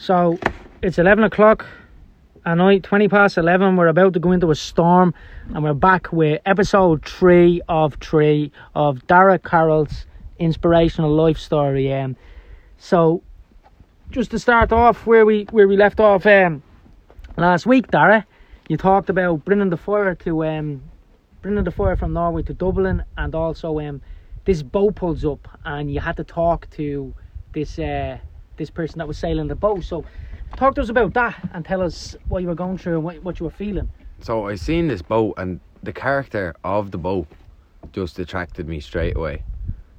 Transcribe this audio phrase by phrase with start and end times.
[0.00, 0.38] So
[0.80, 1.66] it's 11 o'clock
[2.46, 3.76] at night, 20 past 11.
[3.76, 5.12] We're about to go into a storm,
[5.54, 10.06] and we're back with episode three of three of Dara Carroll's
[10.38, 11.92] inspirational life story.
[11.92, 12.16] Um,
[12.78, 13.22] so
[14.10, 16.62] just to start off where we where we left off um,
[17.36, 18.26] last week, Dara,
[18.70, 20.82] you talked about bringing the fire to um,
[21.42, 24.00] bringing the fire from Norway to Dublin, and also um,
[24.46, 27.14] this boat pulls up, and you had to talk to
[27.52, 28.16] this uh,
[28.60, 29.82] this person that was sailing the boat.
[29.84, 30.04] So,
[30.56, 33.22] talk to us about that and tell us what you were going through and what,
[33.24, 33.88] what you were feeling.
[34.20, 37.26] So I seen this boat and the character of the boat
[37.92, 39.42] just attracted me straight away.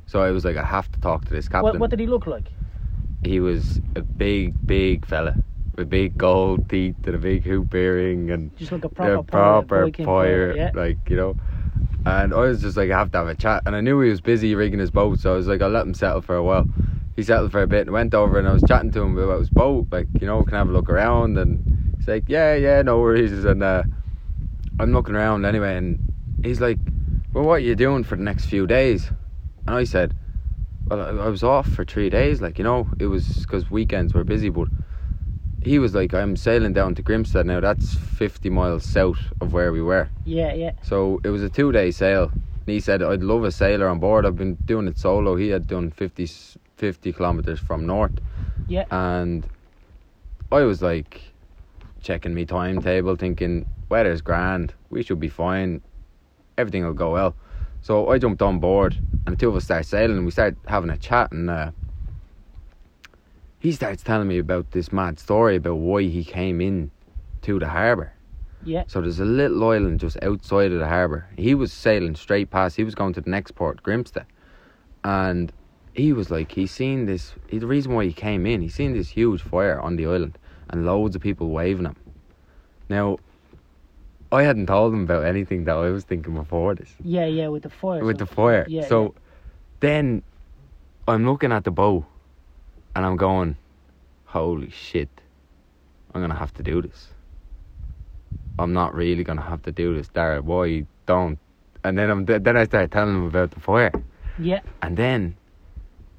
[0.06, 1.64] So I was like, I have to talk to this captain.
[1.64, 2.52] What, what did he look like?
[3.24, 5.36] he was a big, big fella
[5.76, 9.24] with big gold teeth and a big hoop earring and Just like a proper a
[9.24, 10.72] proper Viking pirate, yeah.
[10.74, 11.38] like you know.
[12.06, 13.62] And I was just like, I have to have a chat.
[13.68, 15.86] And I knew he was busy rigging his boat, so I was like, I'll let
[15.86, 16.66] him settle for a while.
[17.16, 19.40] He settled for a bit and went over, and I was chatting to him about
[19.40, 21.38] his boat, like you know, can I have a look around?
[21.38, 21.60] And
[21.98, 23.44] he's like, Yeah, yeah, no worries.
[23.46, 23.84] And uh,
[24.80, 26.00] I'm looking around anyway, and
[26.42, 26.80] he's like,
[27.34, 29.12] Well, what are you doing for the next few days?
[29.68, 30.14] And I said,
[30.90, 34.14] Well, I, I was off for three days, like you know, it was because weekends
[34.14, 34.70] were busy, but
[35.64, 37.60] he was like, I'm sailing down to Grimstad now.
[37.60, 40.10] That's 50 miles south of where we were.
[40.26, 40.72] Yeah, yeah.
[40.82, 42.32] So it was a two day sail.
[42.66, 44.26] And he said, I'd love a sailor on board.
[44.26, 45.36] I've been doing it solo.
[45.36, 48.20] He had done 50, s- 50 kilometres from north.
[48.68, 48.86] Yeah.
[48.90, 49.48] And
[50.52, 51.22] I was like,
[52.02, 54.74] checking me timetable, thinking, weather's grand.
[54.90, 55.82] We should be fine.
[56.58, 57.36] Everything will go well.
[57.84, 60.58] So I jumped on board and the two of us started sailing and we started
[60.68, 61.70] having a chat and uh,
[63.60, 66.90] he starts telling me about this mad story about why he came in
[67.44, 68.12] to the harbour.
[68.64, 68.86] Yeah.
[68.88, 71.28] So there's a little island just outside of the harbour.
[71.38, 72.76] He was sailing straight past.
[72.76, 74.26] He was going to the next port, Grimstad,
[75.04, 75.54] and
[75.94, 77.34] he was like, he seen this.
[77.48, 80.38] He, the reason why he came in, he seen this huge fire on the island
[80.70, 81.96] and loads of people waving him.
[82.90, 83.18] Now,
[84.32, 87.64] I hadn't told him about anything that I was thinking before this Yeah, yeah, with
[87.64, 88.04] the fire.
[88.04, 88.66] with the fire.
[88.70, 89.14] Yeah, so
[89.82, 90.24] then
[91.08, 92.06] I'm looking at the bow
[92.96, 93.58] and I'm going,
[94.26, 95.10] holy shit,
[96.14, 97.10] I'm gonna have to do this.
[98.58, 100.42] I'm not really gonna have to do this, Dara.
[100.42, 101.38] Why don't?
[101.84, 103.92] And then I'm then I started telling him about the fire,
[104.38, 104.60] Yeah.
[104.82, 105.36] and then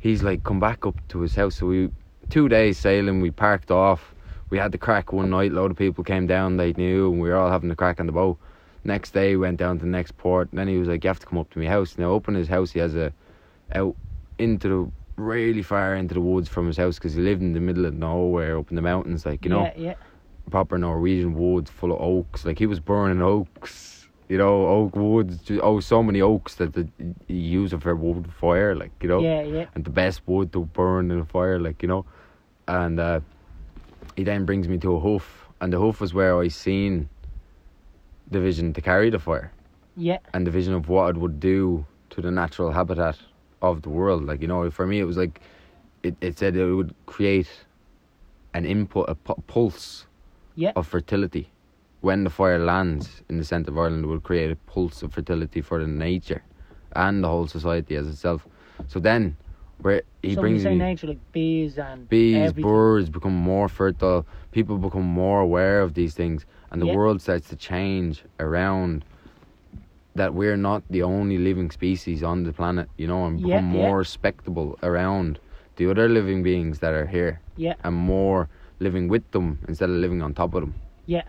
[0.03, 1.57] he's like, come back up to his house.
[1.57, 1.91] So we
[2.29, 3.21] two days sailing.
[3.21, 4.15] We parked off.
[4.51, 5.53] We had the crack one night.
[5.53, 6.57] A load of people came down.
[6.57, 8.37] They knew, and we were all having the crack on the boat.
[8.85, 10.51] Next day, went down to the next port.
[10.51, 12.35] And then he was like, "You have to come up to my house." Now, open
[12.35, 12.73] his house.
[12.73, 13.13] He has a
[13.75, 13.97] out
[14.39, 17.61] into the really far into the woods from his house because he lived in the
[17.61, 19.95] middle of nowhere, up in the mountains, like you know, yeah, yeah.
[20.51, 22.45] proper Norwegian woods full of oaks.
[22.45, 24.02] Like he was burning oaks,
[24.33, 25.51] you know, oak woods.
[25.63, 26.89] Oh, so many oaks that the,
[27.29, 29.67] you use for wood fire, like you know Yeah, yeah.
[29.75, 32.05] and the best wood to burn in a fire, like you know.
[32.67, 33.21] And uh,
[34.17, 35.25] he then brings me to a hoof,
[35.61, 37.09] and the hoof was where I seen
[38.31, 39.53] the vision to carry the fire,
[39.97, 40.19] Yeah.
[40.33, 43.19] and the vision of what it would do to the natural habitat
[43.61, 44.25] of the world.
[44.25, 45.41] Like you know, for me, it was like
[46.03, 46.15] it.
[46.23, 47.51] It said it would create
[48.55, 50.07] an input, a pu- pulse
[50.57, 50.73] Yeah.
[50.75, 51.52] of fertility.
[52.03, 55.13] When the fire lands in the centre of Ireland, it will create a pulse of
[55.13, 56.43] fertility for the nature
[56.97, 58.47] and the whole society as itself.
[58.89, 59.37] So then,
[59.83, 62.63] where he so brings me nature, like bees and bees, everything.
[62.63, 64.27] birds become more fertile.
[64.51, 66.97] People become more aware of these things, and the Yeah.
[66.97, 69.05] world starts to change around.
[70.15, 73.81] That we're not the only living species on the planet, you know, and become yeah.
[73.81, 75.39] more respectable around
[75.77, 77.77] the other living beings that are here, Yeah.
[77.85, 78.49] and more
[78.81, 80.75] living with them instead of living on top of them.
[81.07, 81.23] Yeah.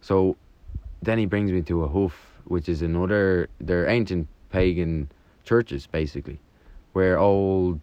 [0.00, 0.36] So
[1.02, 5.10] then he brings me to a hoof, which is another, they're ancient pagan
[5.44, 6.38] churches, basically,
[6.92, 7.80] where old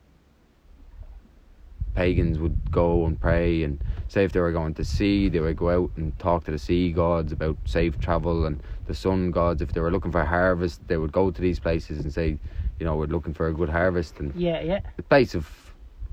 [1.95, 5.55] pagans would go and pray and say if they were going to sea, they would
[5.57, 9.61] go out and talk to the sea gods about safe travel and the sun gods.
[9.61, 12.37] If they were looking for harvest, they would go to these places and say,
[12.79, 14.19] you know, we're looking for a good harvest.
[14.19, 14.79] And Yeah, yeah.
[14.97, 15.49] a place of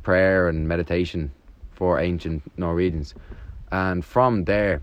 [0.02, 1.32] prayer and meditation
[1.70, 3.14] for ancient Norwegians.
[3.72, 4.82] And from there,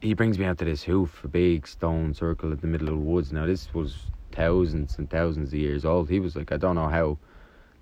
[0.00, 2.94] he brings me out to this hoof, a big stone circle in the middle of
[2.94, 3.32] the woods.
[3.32, 3.96] Now, this was
[4.32, 6.08] thousands and thousands of years old.
[6.08, 7.18] He was like, I don't know how,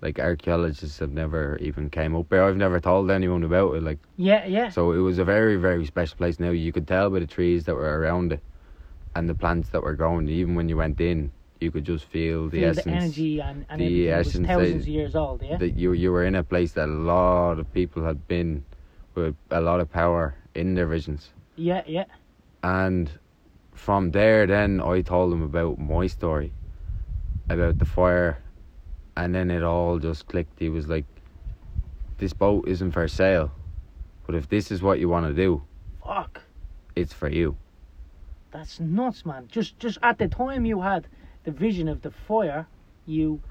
[0.01, 2.43] like, archaeologists have never even came up there.
[2.43, 3.83] I've never told anyone about it.
[3.83, 4.69] Like, Yeah, yeah.
[4.69, 6.39] so it was a very, very special place.
[6.39, 8.41] Now, you could tell by the trees that were around it
[9.15, 10.27] and the plants that were growing.
[10.27, 13.65] Even when you went in, you could just feel the Feel essence the energy and,
[13.69, 15.57] and the essence thousands they- of years old, yeah?
[15.57, 18.63] that you you were in a place that a lot of people had been
[19.15, 21.31] with a lot of power in their visions.
[21.57, 22.05] Yeah, yeah.
[22.63, 23.11] And
[23.73, 26.53] from there then I told him about my story.
[27.49, 28.41] About the fire
[29.17, 30.59] and then it all just clicked.
[30.59, 31.05] He was like
[32.19, 33.51] this boat isn't for sale,
[34.25, 35.63] but if this is what you want to do,
[36.05, 36.41] Fuck.
[36.95, 37.57] it's for you.
[38.51, 39.47] That's nuts, man.
[39.51, 41.07] Just just at the time you had
[41.43, 42.67] the vision of the fire,
[43.05, 43.41] you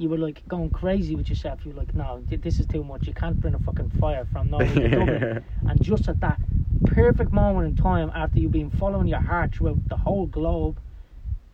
[0.00, 1.60] you were like going crazy with yourself.
[1.64, 3.06] You were like, no, this is too much.
[3.06, 4.66] You can't bring a fucking fire from nowhere.
[4.66, 6.40] to And just at that
[6.86, 10.80] perfect moment in time, after you've been following your heart throughout the whole globe,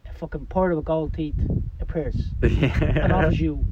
[0.08, 1.34] a fucking pearl with gold teeth
[1.80, 3.64] appears and offers you.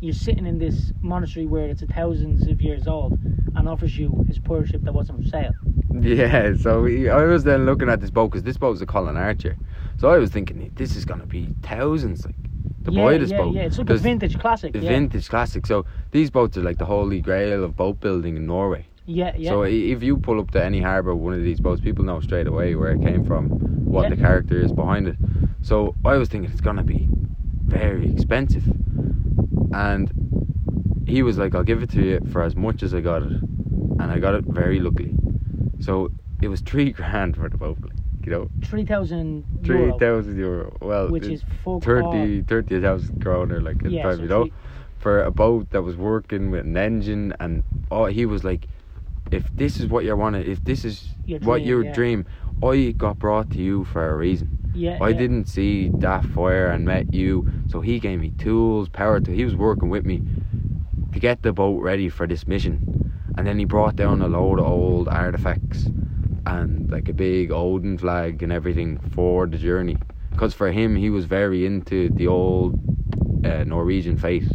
[0.00, 3.18] You're sitting in this monastery where it's a thousands of years old,
[3.54, 4.36] and offers you his
[4.70, 5.52] ship that wasn't for sale.
[6.00, 8.86] Yeah, so we, I was then looking at this boat because this boat was a
[8.86, 9.56] Colin Archer.
[9.98, 12.34] So I was thinking, this is going to be thousands, like,
[12.86, 13.54] to yeah, this yeah, boat.
[13.54, 13.62] yeah.
[13.62, 14.74] It's like a vintage classic.
[14.74, 14.80] yeah.
[14.82, 15.66] vintage classic.
[15.66, 18.86] So these boats are like the holy grail of boat building in Norway.
[19.06, 19.50] yeah, yeah.
[19.50, 22.46] So if you pull up to any harbour one of these boats, people know straight
[22.46, 23.48] away where it came from,
[23.94, 24.10] what Yeah.
[24.14, 25.16] the character is behind it.
[25.62, 27.08] So I was thinking it's gonna be
[27.66, 28.64] very expensive,
[29.72, 30.10] and
[31.06, 33.32] he was like, "I'll give it to you for as much as I got it,"
[34.00, 35.14] and I got it very luckily.
[35.80, 36.10] So
[36.42, 37.78] it was three grand for the boat,
[38.26, 40.76] you know, three thousand three euro, thousand euro.
[40.82, 44.42] Well, which is fuck 30 30,000 kroner like at the Yeah, time, so you know,
[44.44, 44.52] three-
[44.98, 48.66] for a boat that was working with an engine and oh he was like
[49.30, 51.92] if this is what you want if this is Your what dream, your yeah.
[51.92, 52.24] dream
[52.62, 55.18] I got brought to you for a reason Yeah, I yeah.
[55.18, 59.44] didn't see that fire and met you so he gave me tools power to he
[59.44, 60.22] was working with me
[61.12, 62.82] to get the boat ready for this mission
[63.36, 65.92] and then he brought down a load of old artifacts
[66.46, 69.96] and like a big Odin flag and everything for the journey.
[70.30, 72.78] Because for him he was very into the old
[73.44, 74.50] uh, Norwegian faith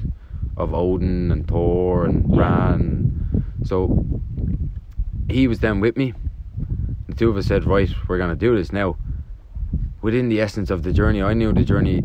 [0.57, 2.37] of Odin and Thor and.
[2.37, 3.43] Ran.
[3.63, 4.05] So
[5.29, 6.13] he was then with me.
[7.07, 8.97] The two of us said right we're gonna do this now.
[10.01, 12.01] Within the essence of the journey I knew the journey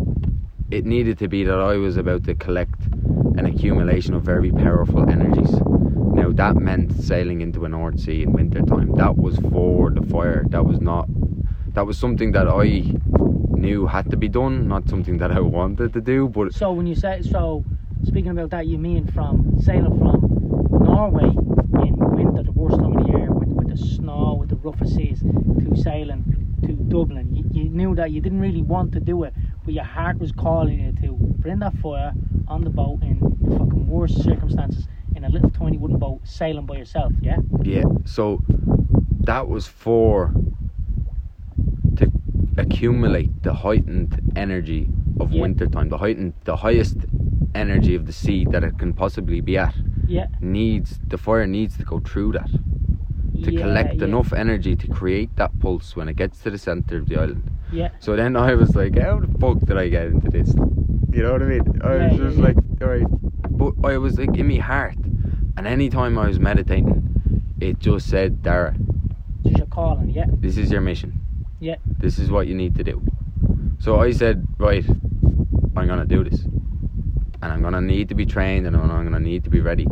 [0.70, 2.80] it needed to be that I was about to collect
[3.36, 5.54] an accumulation of very powerful energies
[6.26, 8.92] now that meant sailing into a North Sea in winter time.
[8.96, 10.44] That was for the fire.
[10.48, 11.06] That was not
[11.74, 12.82] that was something that I
[13.56, 16.86] knew had to be done not something that I wanted to do but So when
[16.86, 17.64] you say so,
[18.04, 21.30] speaking about that, you mean from sailing from Norway
[21.86, 24.86] in winter, the worst time of the year, with, with the snow, with the rougher
[24.86, 26.24] seas, to sailing
[26.64, 27.34] to Dublin.
[27.36, 29.34] You, you knew that you didn't really want to do it,
[29.64, 32.12] but your heart was calling you to bring that fire
[32.48, 34.88] on the boat in the fucking worst circumstances
[35.26, 37.12] a little tiny wooden boat sailing by yourself.
[37.20, 37.38] Yeah.
[37.62, 38.42] Yeah, so
[39.20, 40.32] that was for
[41.96, 42.10] to
[42.56, 44.88] accumulate the heightened energy
[45.20, 45.42] of Yeah.
[45.42, 46.96] winter time, the heightened the highest
[47.54, 49.74] energy of the sea that it can possibly be at.
[50.06, 50.26] Yeah.
[50.40, 52.50] Needs the fire needs to go through that
[53.42, 56.98] to yeah, collect enough energy to create that pulse when it gets to the center
[56.98, 57.50] of the island.
[57.72, 57.88] Yeah.
[57.98, 60.54] So then I was like, how the fuck did I get into this?
[61.12, 61.80] You know what I mean?
[61.82, 63.06] I was just like, alright.
[63.50, 64.96] But I was like in my heart.
[65.56, 68.74] And anytime I was meditating, it just said, Dara,
[69.42, 70.10] Just your calling.
[70.10, 70.26] Yeah.
[70.28, 71.20] this is your mission.
[71.60, 71.76] Yeah.
[71.98, 73.02] This is what you need to do.
[73.78, 74.84] So I said, right,
[75.76, 76.42] I'm gonna do this.
[77.42, 79.86] And I'm gonna need to be trained and I'm gonna need to be ready.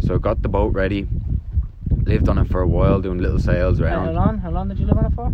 [0.00, 1.06] So I got the boat ready,
[2.04, 4.06] lived on it for a while doing little sails around.
[4.06, 4.38] How long?
[4.38, 5.30] How long did you live on it for?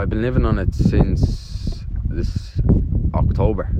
[0.00, 2.60] I've been living on it since this
[3.14, 3.70] October.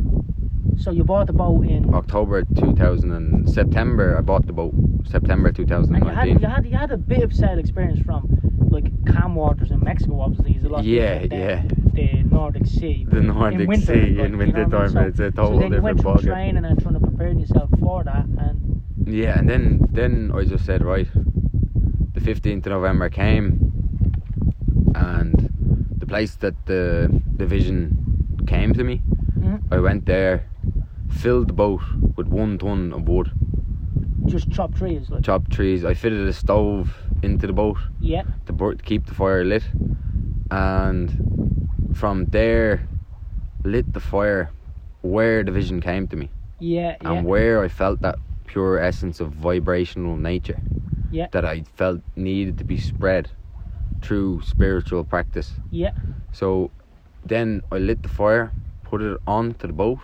[0.76, 1.94] So you bought the boat in.
[1.94, 4.74] October 2000 and September I bought the boat.
[5.06, 5.64] September And you
[6.10, 8.40] had, you had you had a bit of sail experience from
[8.70, 10.20] like calm waters in Mexico.
[10.20, 11.62] Obviously, is a lot Yeah, yeah.
[11.92, 13.06] the Nordic Sea.
[13.08, 15.82] The Nordic in winter, Sea like, in winter time, it's a total so then you
[15.82, 20.44] went training and trying to prepare yourself for that, and Yeah, and then then I
[20.44, 21.08] just said right.
[22.14, 23.46] The 15th of November came,
[24.94, 25.50] and
[25.98, 29.02] the place that the division came to me,
[29.38, 29.60] Mhm.
[29.70, 30.44] I went there,
[31.14, 31.82] filled the boat
[32.16, 33.30] with one ton of wood,
[34.26, 35.10] just chop trees.
[35.10, 35.84] Like chopped trees.
[35.84, 36.90] I fitted a stove
[37.22, 39.64] into the boat yeah, to, bur- to keep the fire lit,
[40.50, 41.14] and
[41.92, 42.82] from there,
[43.64, 44.50] lit the fire
[45.02, 49.20] where the vision came to me yeah, yeah, and where I felt that pure essence
[49.20, 50.58] of vibrational nature
[51.10, 53.30] yeah, that I felt needed to be spread
[54.02, 55.54] through spiritual practice.
[55.70, 55.92] yeah.
[56.32, 56.70] So
[57.24, 58.52] then I lit the fire,
[58.82, 60.00] put it onto the boat,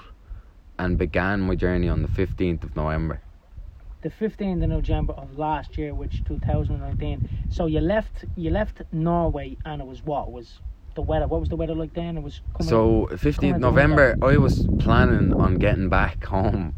[0.81, 3.21] and began my journey on the 15th of November.
[4.03, 7.29] The fifteenth of November of last year, which two thousand and nineteen.
[7.51, 10.61] So you left you left Norway, and it was what It was
[10.95, 11.27] the weather.
[11.29, 12.17] What was the weather like then?
[12.17, 12.71] It was coming.
[12.71, 16.75] So 15th into November, I was planning on getting back home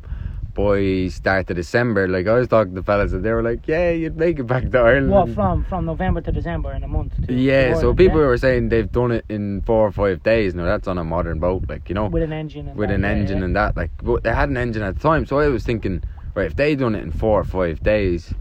[0.54, 2.08] by start of December.
[2.08, 4.70] Like I was talking to fellas, and they were like, "Yeah, you'd make it back
[4.70, 7.14] to Ireland." What from from November to December in a month?
[7.26, 8.26] To, Yeah, to so people yeah?
[8.26, 10.54] were saying they've done it in four or five days.
[10.54, 12.68] Now that's on a modern boat, like you know, with an engine.
[12.68, 13.44] And with that, an yeah, engine yeah.
[13.44, 13.76] and that.
[13.76, 16.02] Like, but they had an engine at the time, so I was thinking,
[16.34, 18.34] right, if they done it in four or five days,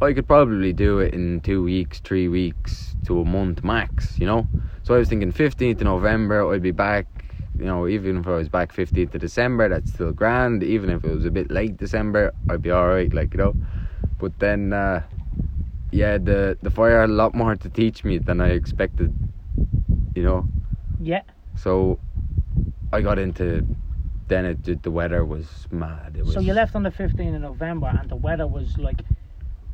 [0.00, 4.26] I could probably do it in two weeks, three weeks to a month max, you
[4.26, 4.46] know.
[4.82, 7.06] So I was thinking 15th of November, I'd be back.
[7.58, 10.62] You know, even if I was back 15th of December, that's still grand.
[10.62, 13.56] Even if it was a bit late December, I'd be alright, like you know.
[14.18, 15.02] But then, uh,
[15.90, 19.12] yeah, the the fire had a lot more to teach me than I expected.
[20.14, 20.48] You know,
[21.00, 21.22] Yeah.
[21.56, 21.98] so
[22.92, 23.66] I got into.
[24.28, 26.14] Then it the- the weather was mad.
[26.16, 29.02] It was, So you left on the 15th of November, and the weather was like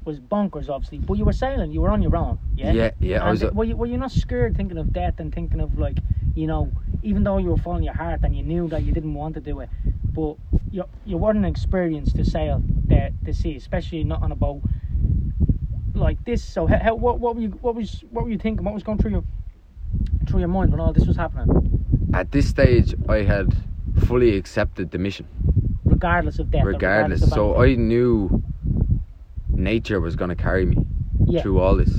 [0.05, 0.99] was bonkers, obviously.
[0.99, 1.73] But you were sailing.
[1.73, 2.39] You were on your own.
[2.57, 2.73] Yeah.
[2.73, 3.25] Yeah, yeah.
[3.25, 3.53] I And was.
[3.53, 5.99] were you were you not scared thinking of death and thinking of like
[6.35, 6.71] you know
[7.03, 9.41] even though you were following your heart and you knew that you didn't want to
[9.41, 9.69] do it,
[10.13, 10.37] but
[10.71, 14.63] you you weren't experienced to sail the the sea, especially not on a boat
[15.95, 16.43] like this.
[16.43, 18.65] So how, how what what were you what was what were you thinking?
[18.65, 19.25] What was going through your
[20.27, 21.75] through your mind when all this was happening?
[22.15, 23.55] at this stage, I had
[24.07, 25.27] fully accepted the mission.
[25.85, 26.63] Regardless of death.
[26.65, 27.23] or regardless.
[27.23, 27.61] of So.
[27.61, 28.43] I knew
[29.57, 30.77] nature was going to carry me
[31.27, 31.95] yeah, through all this.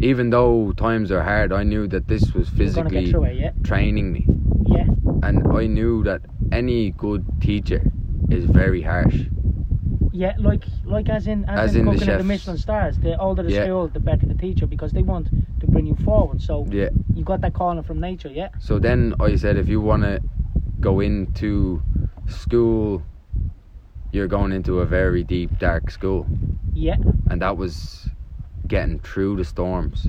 [0.00, 3.36] Even though times are hard, I knew that this was you're gonna get physically it.
[3.36, 4.26] Yeah, training me.
[4.66, 4.86] yeah,
[5.22, 6.22] And I knew that
[6.52, 7.82] any good teacher
[8.30, 9.16] is very harsh.
[10.12, 10.34] yeah.
[10.38, 12.24] Like like as in as, As in, in the cooking at the.
[12.24, 12.98] Michelin stars.
[12.98, 13.64] The older the Yeah.
[13.64, 15.28] school, the better the teacher because they want
[15.60, 16.40] to bring you forward.
[16.42, 16.90] So Yeah.
[17.14, 18.28] you got that calling from nature.
[18.28, 18.48] Yeah.
[18.58, 20.20] So then I said, if you want to
[20.80, 21.82] go into
[22.26, 23.02] school,
[24.14, 26.26] you're going into a very deep, dark school.
[26.72, 26.96] Yeah.
[27.30, 28.08] and that was
[28.66, 30.06] getting through the storms.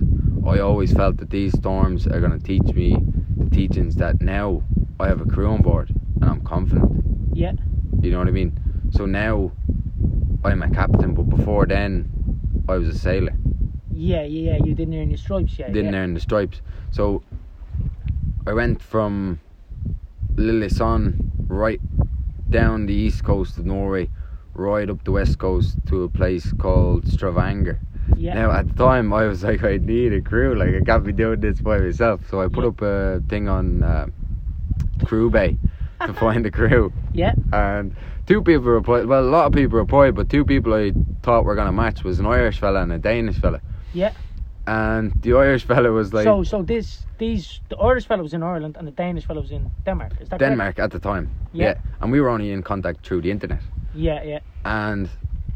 [0.48, 2.98] I always felt that these storms are going to teach me
[3.38, 4.64] the teachings that now
[5.00, 7.04] I have a crew on board and I'm confident.
[7.34, 7.54] Yeah.
[8.02, 8.58] You know what I mean?
[8.92, 9.52] So now
[10.44, 12.10] I'm a captain, but before then
[12.70, 13.36] I was a sailor.
[13.92, 14.66] Yeah, yeah, yeah.
[14.66, 15.74] You didn't earn your stripes yet.
[15.74, 16.00] Didn't yeah.
[16.00, 16.62] earn the stripes.
[16.92, 17.24] So
[18.46, 19.40] I went from
[20.36, 21.82] Lillesand right
[22.56, 24.10] down the east coast of Norway,
[24.54, 27.78] right up the west coast to a place called Stavanger.
[28.16, 28.36] Yeah.
[28.36, 31.12] Now at the time I was like I need a crew, like I can't be
[31.12, 32.22] doing this by myself.
[32.30, 32.70] So I put Yeah.
[32.70, 34.06] up a thing on uh,
[35.00, 35.58] Crewbay
[36.06, 37.34] to find a crew, yeah.
[37.52, 37.94] and
[38.26, 39.06] two people replied.
[39.06, 40.94] Well, a lot of people replied, but two people I
[41.24, 43.60] thought were gonna match was an Irish fella and a Danish fella.
[43.94, 44.14] Yeah.
[44.68, 48.44] And the Irish fella was like so, so this, these, the Irish fellow was in
[48.44, 50.14] Ireland and the Danish fellow was in Denmark.
[50.20, 50.52] Is that correct?
[50.52, 51.30] Denmark at the time.
[51.54, 51.66] Yeah.
[51.66, 53.62] yeah, and we were only in contact through the internet.
[53.94, 54.40] Yeah, yeah.
[54.64, 55.10] And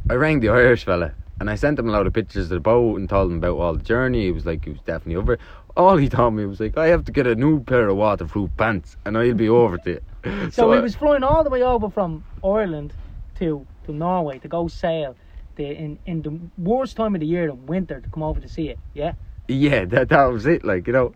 [0.09, 2.59] I rang the Irish fella and I sent him a lot of pictures of the
[2.59, 4.25] boat and told him about all the journey.
[4.25, 5.33] He was like, he was definitely over.
[5.33, 5.41] it.
[5.75, 8.49] All he told me was like, I have to get a new pair of waterproof
[8.57, 9.99] pants and I'll be over to you.
[10.51, 12.93] So, he I- uh, was flying all the way over from Ireland
[13.35, 15.15] to to Norway to go sail.
[15.59, 18.47] The, in in the worst time of the year, the winter, to come over to
[18.47, 18.79] see it.
[18.93, 19.11] Yeah.
[19.49, 20.63] Yeah, that, that was it.
[20.63, 21.13] Like, you know,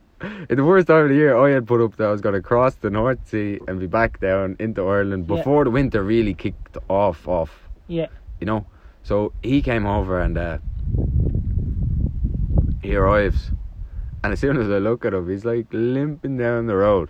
[0.50, 2.36] in the worst time of the year, I had put up that I was going
[2.36, 5.38] to cross the North Sea and be back down into Ireland Yeah.
[5.38, 8.08] before the winter really kicked off, off, Yeah.
[8.42, 8.66] you know.
[9.04, 10.58] So he came over and uh,
[12.82, 13.52] he arrives.
[14.26, 17.10] And as soon as I look at him, he's like limping down the road.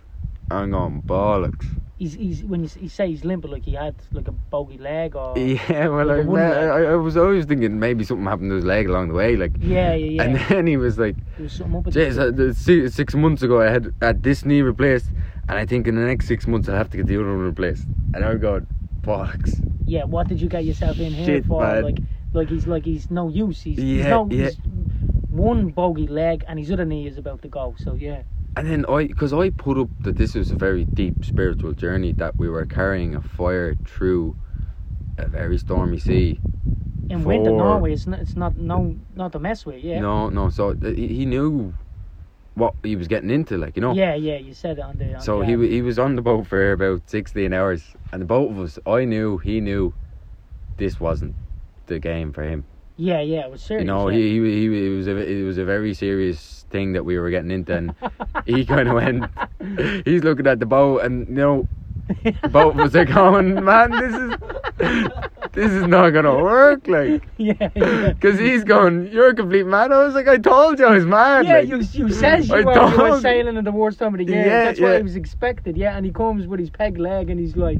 [0.51, 1.65] I'm going, bollocks.
[1.97, 5.15] He's he's when you, you say he's limping like he had like a bogey leg
[5.15, 5.37] or.
[5.37, 6.67] Yeah, well, Like I.
[6.67, 9.35] I, I was always thinking maybe something happened to his leg along the way.
[9.35, 10.23] Like, Yeah, yeah, yeah.
[10.23, 13.69] and then he was like, there was something up Jeez, uh, six months ago I
[13.69, 15.09] had had this knee replaced,
[15.47, 17.39] and I think in the next six months I'll have to get the other one
[17.39, 17.85] replaced.
[18.15, 18.65] And I'm going,
[19.01, 19.53] bollocks.
[19.85, 21.61] Yeah, what did you get yourself in here Shit, for?
[21.61, 21.83] man.
[21.83, 21.97] Like,
[22.33, 23.61] like he's like he's no use.
[23.61, 24.27] He's, he's Yeah, no.
[24.31, 24.45] yeah.
[24.45, 24.57] He's
[25.29, 27.75] one bogey leg and his other knee is about to go.
[27.77, 28.23] So yeah,
[28.55, 32.13] And then I, because I put up that this was a very deep spiritual journey,
[32.13, 34.37] that we were carrying a fire through
[35.17, 36.41] a very stormy sea.
[37.09, 38.19] in winter Norway, it's not.
[38.19, 39.83] It's not no not to mess with.
[39.83, 40.01] Yeah.
[40.01, 41.73] No, no, so uh, he, he knew
[42.55, 43.93] what he was getting into, like, you know.
[43.93, 44.37] Yeah, yeah.
[44.37, 45.15] You said it on the.
[45.15, 48.25] On So the he he was on the boat for about sixteen hours, and the
[48.25, 49.95] both of us, I knew, he knew,
[50.77, 51.35] this wasn't
[51.87, 52.67] the game for him.
[53.03, 53.41] Yeah, yeah.
[53.41, 53.83] It was serious.
[53.83, 54.17] You know, yeah.
[54.17, 57.29] he, he he it was a it was a very serious thing that we were
[57.29, 57.93] getting into, and
[58.45, 59.25] he kind of went.
[60.05, 61.67] He's looking at the boat, and you know,
[62.51, 65.09] both of us are going, man, this is
[65.53, 67.23] this is not gonna work, like.
[67.37, 68.13] yeah, yeah.
[68.13, 69.93] Cause he's going, you're a complete man.
[69.93, 71.45] I was like, I told you I was mad.
[71.45, 71.67] Yeah, like.
[71.67, 74.25] you you says you I were, you were sailing in the worst time of the
[74.25, 74.45] year.
[74.45, 74.97] Yeah, That's what yeah.
[74.97, 75.77] he was expected.
[75.77, 77.79] Yeah, and he comes with his peg leg and he's like,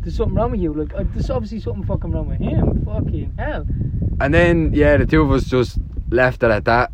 [0.00, 2.84] "There's something wrong with you." Like, uh, there's obviously something fucking wrong with him.
[2.84, 3.66] Fucking hell.
[4.20, 5.78] And then yeah, the two of us just
[6.10, 6.92] left it at that.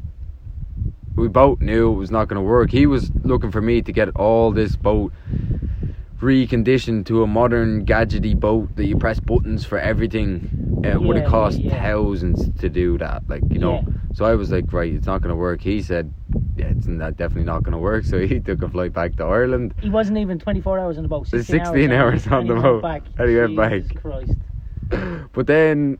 [1.16, 2.71] We both knew it was not going to work.
[2.71, 5.12] He was looking for me to get all this boat
[6.21, 10.50] reconditioned to a modern gadgety boat that you press buttons for everything.
[10.85, 13.75] Uh, it would Yeah, have cost yeah, thousands to do that, like you know.
[13.75, 13.94] Yeah.
[14.14, 15.61] So I was like, right, it's not going to work.
[15.61, 16.12] He said,
[16.56, 18.04] yeah, it's not, definitely not going to work.
[18.11, 19.75] So he took a flight back to Ireland.
[19.80, 21.26] He wasn't even 24 hours on the boat.
[21.26, 23.02] 16, 16 hours on the boat, back.
[23.18, 24.02] and he went Jesus back.
[24.02, 24.38] Christ.
[25.33, 25.99] But then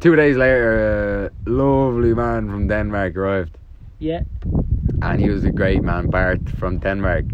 [0.00, 3.58] two days later, a lovely man from Denmark arrived.
[3.98, 4.20] Yeah.
[5.02, 7.24] and he was a great man, Bart from Denmark.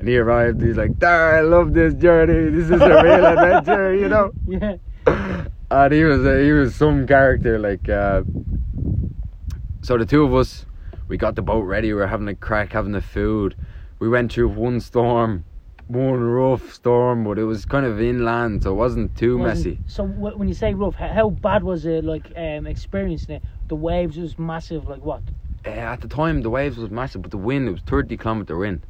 [0.00, 2.50] And he arrived, he's like, I love this journey.
[2.50, 4.32] This is a real adventure, you know.
[5.06, 5.46] Yeah.
[5.70, 7.88] And he was a, he was some character, like.
[7.88, 8.22] Uh,
[9.82, 10.66] so the two of us,
[11.08, 11.88] we got the boat ready.
[11.88, 13.54] We were having a crack, having the food.
[13.98, 15.44] We went through one storm,
[15.88, 19.78] one rough storm, but it was kind of inland, so it wasn't too Wasn't- messy.
[19.86, 22.04] So wh- when you say rough, how bad was it?
[22.04, 23.42] Like um, experiencing it?
[23.68, 24.88] The waves was massive.
[24.88, 25.22] Like what?
[25.66, 28.56] Uh, at the time, the waves was massive, but the wind it was thirty kilometer
[28.56, 28.80] wind.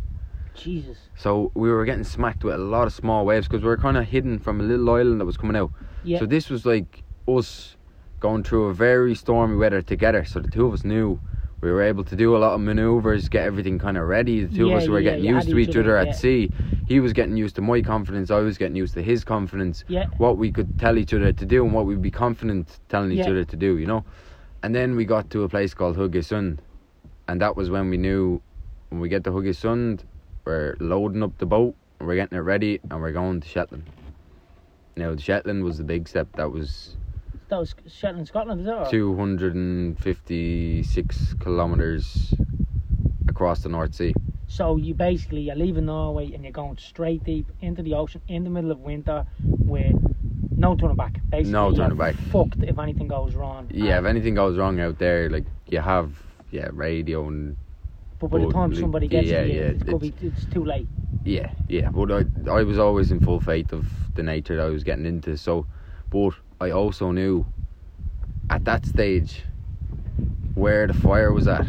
[0.55, 0.99] Jesus.
[1.17, 3.97] So we were getting smacked with a lot of small waves because we were kind
[3.97, 5.73] of hidden from a little island that was coming out.
[6.05, 6.19] Yeah.
[6.19, 7.77] So this was like us
[8.21, 10.25] going through a very stormy weather together.
[10.25, 11.21] So the two of us knew
[11.61, 14.45] we were able to do a lot of maneuvers, get everything kind of ready.
[14.45, 16.51] The two Yeah, of us were yeah, getting used to each other, other at sea.
[16.87, 18.31] He was getting used to my confidence.
[18.31, 19.85] I was getting used to his confidence.
[19.87, 20.07] Yeah.
[20.19, 23.27] What we could tell each other to do and what we'd be confident telling each
[23.27, 23.77] other to do.
[23.77, 24.05] You know.
[24.63, 26.59] And then we got to a place called Haugesund,
[27.29, 28.43] and that was when we knew
[28.91, 30.01] when we get to Haugesund,
[30.51, 33.85] we're loading up the boat, we're getting it ready, and we're going to Shetland.
[34.97, 36.27] Now, Shetland was the big step.
[36.37, 36.97] That was
[37.49, 38.91] That was Shetland, Scotland, is it?
[38.91, 42.35] 256 kilometers
[43.29, 44.13] across the North Sea.
[44.49, 48.43] So you basically you're leaving Norway and you're going straight deep into the ocean in
[48.43, 49.95] the middle of winter with
[50.57, 51.21] no turning back.
[51.31, 52.17] Basically, No turning back.
[52.33, 53.71] Fucked if anything goes wrong.
[53.73, 56.13] Yeah, if anything goes wrong out there, like you have
[56.51, 57.57] yeah radio and
[58.21, 60.89] but by the time somebody gets yeah, yeah, it could be, it's- it's too late.
[61.25, 61.91] yeah yeah.
[61.91, 65.07] But I I was always in full faith of the nature that I was getting
[65.07, 65.37] into.
[65.37, 65.67] So,
[66.11, 67.47] but I also knew
[68.51, 69.43] at that stage
[70.55, 71.67] where the fire was at.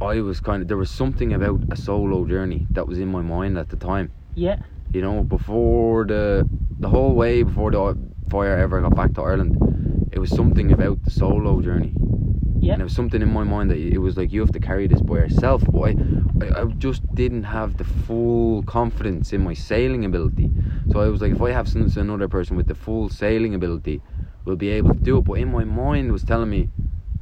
[0.00, 3.22] I was kind of there was something about a solo journey that was in my
[3.22, 4.10] mind at the time.
[4.34, 4.56] Yeah,
[4.92, 6.48] you know, before the
[6.80, 7.96] the whole way before the
[8.28, 9.56] fire ever got back to Ireland,
[10.12, 11.94] it was something about the solo journey.
[12.66, 14.58] Yeah, And it was something in my mind that it was like you have to
[14.58, 15.62] carry this by yourself.
[15.70, 15.94] But
[16.42, 20.50] I, I, just didn't have the full confidence in my sailing ability.
[20.90, 24.02] So I was like, if I have some, another person with the full sailing ability,
[24.44, 25.22] will be able to do it.
[25.22, 26.68] But in my mind was telling me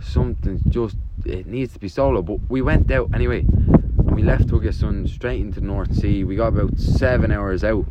[0.01, 2.23] something just it needs to be solo.
[2.23, 6.25] But we went out anyway, and we left Haugesund straight into the North Sea.
[6.25, 7.85] We got about seven hours out.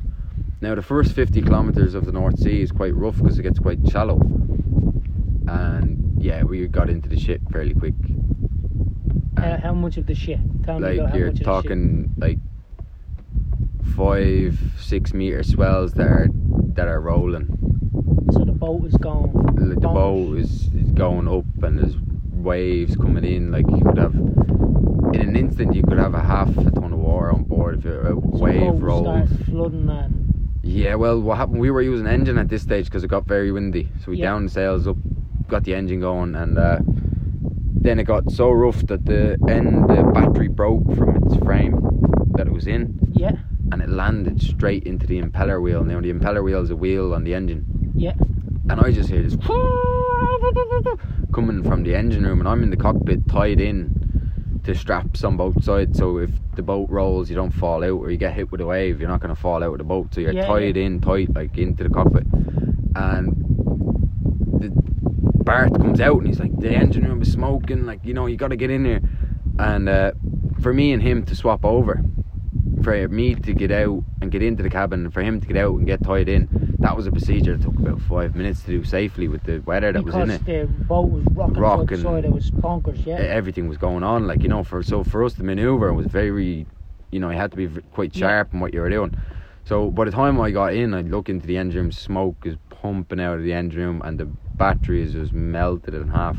[0.60, 3.60] Now the first fifty kilometers of the North Sea is quite rough because it gets
[3.60, 4.20] quite shallow.
[5.46, 7.94] And yeah, we got into the shit fairly quick.
[9.38, 10.40] how, how much of the shit?
[10.64, 11.46] Tell me like you're much of the shit.
[11.46, 12.40] talking like
[13.96, 16.28] five, six meter swells that are
[16.76, 17.48] that are rolling.
[18.32, 19.34] So the boat is going.
[19.34, 21.98] Like the boat is, is going up and there's
[22.32, 23.52] waves coming in.
[23.52, 24.16] Like you could have
[25.14, 27.86] in an instant you could have a half a ton of water on board if
[27.86, 29.30] a So wave rolls.
[29.30, 31.60] starts flooding and Yeah, well, what happened?
[31.60, 33.90] We were using engine at this stage because it got very windy.
[34.00, 34.28] So we Yeah.
[34.32, 34.98] downed sails up,
[35.48, 36.80] got the engine going, and uh,
[37.76, 41.80] then it got so rough that the end, the battery broke from its frame
[42.36, 43.32] that it was in, yeah,
[43.72, 45.84] and it landed straight into the impeller wheel.
[45.84, 48.14] Now the impeller wheel is a wheel on the engine, yeah,
[48.70, 49.36] and I just hear this
[51.34, 54.00] coming from the engine room, and I'm in the cockpit tied in
[54.64, 55.98] to straps on both sides.
[55.98, 58.66] So if the boat rolls, you don't fall out, or you get hit with a
[58.66, 60.14] wave, you're not going to fall out of the boat.
[60.14, 62.26] So you're Yeah, tied in tight, like into the cockpit.
[62.96, 63.53] And
[65.46, 67.86] Bart comes out, and he's like, "The engine room is smoking.
[67.86, 69.02] Like you know, you got to get in there."
[69.60, 70.12] And uh,
[70.62, 72.02] for me and him to swap over,
[72.84, 75.58] for me to get out and get into the cabin, and for him to get
[75.58, 76.50] out and get tied in,
[76.82, 79.92] that was a procedure that took about five minutes to do safely with the weather
[79.92, 80.46] that was in because it.
[80.46, 81.54] the boat was rocking,
[82.04, 82.26] Rocking.
[82.26, 83.06] It was bonkers.
[83.06, 84.28] Yeah, everything was going on.
[84.28, 86.66] Like you know, for so for us the maneuver was very,
[87.12, 88.28] you know, you had to be quite Yeah.
[88.28, 89.14] sharp in what you were doing.
[89.66, 92.56] So by the time I got in, I look into the engine room, smoke is
[92.70, 96.38] pumping out of the engine room, and the battery is just melted in half.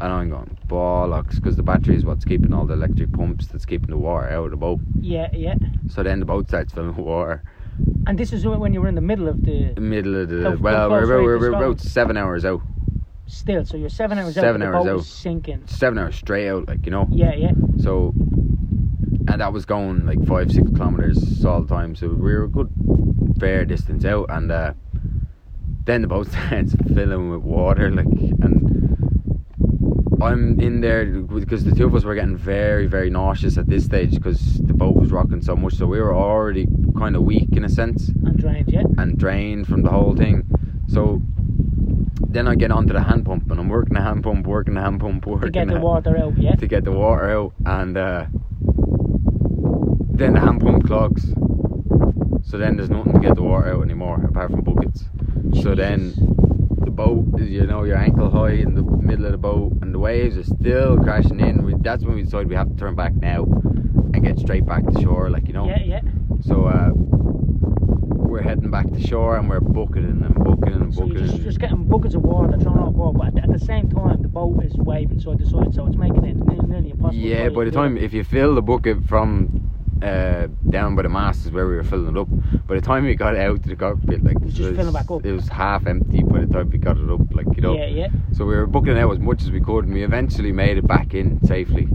[0.00, 3.66] And I'm going bollocks because the battery is what's keeping all the electric pumps that's
[3.66, 4.80] keeping the water out of the boat.
[5.00, 5.54] yeah, yeah.
[5.88, 7.42] So then the boat starts filling with water.
[8.06, 10.56] And this is when you were in the middle of the Middle of the how
[10.56, 12.62] well, we're, were we're, about seven hours out.
[13.26, 13.64] still.
[13.64, 14.74] So you're seven hours Seven out.
[14.74, 15.04] hours the boat out.
[15.04, 15.62] sinking.
[15.66, 17.06] Seven hours straight out, like you know.
[17.10, 17.52] Yeah, yeah.
[17.82, 18.12] So,
[19.30, 21.94] and that was going like five, six kilometers all the time.
[21.94, 22.70] So we were a good
[23.38, 24.72] fair distance out, and uh,
[25.84, 29.44] then the boat starts filling with water, like, and
[30.22, 33.84] I'm in there because the two of us were getting very, very nauseous at this
[33.84, 35.74] stage because the boat was rocking so much.
[35.74, 36.66] So we were already
[36.98, 38.68] kind of weak in a sense And drained.
[38.70, 38.82] Yeah.
[38.98, 40.44] and drained from the whole thing.
[40.88, 41.22] So.
[42.32, 44.80] Then I get onto the hand pump and I'm working the hand pump, working the
[44.82, 46.38] hand pump, working To get the hand- water out.
[46.38, 46.54] Yeah.
[46.54, 48.26] to get the water out, and uh,
[50.20, 51.24] then the hand pump clogs.
[52.42, 55.04] So then there's nothing to get the water out anymore apart from buckets.
[55.62, 56.12] So then
[56.84, 59.94] the boat is you know your ankle high in the middle of the boat and
[59.94, 61.64] the waves are still crashing in.
[61.64, 64.84] We, that's when we decided we have to turn back now and get straight back
[64.86, 65.66] to shore, like you know.
[65.66, 66.00] Yeah, yeah.
[66.42, 66.90] So uh,
[68.30, 71.26] we're heading back to shore and we're bucketing and bucketing and So bucketing.
[71.28, 74.28] just, just getting buckets of water thrown off board, but at the, same time, the
[74.28, 77.14] boat is waving side to side, so it's making it nearly, nearly impossible.
[77.14, 79.70] Yeah, by the time if you fill the bucket from
[80.02, 82.28] uh, down by the mast is where we were filling it up.
[82.66, 85.24] By the time we got out to the cockpit, like was back up.
[85.24, 87.76] It was half empty by the time we got it up, like you know.
[87.76, 88.08] Yeah, yeah.
[88.32, 90.86] So we were booking out as much as we could, and we eventually made it
[90.86, 91.88] back in safely.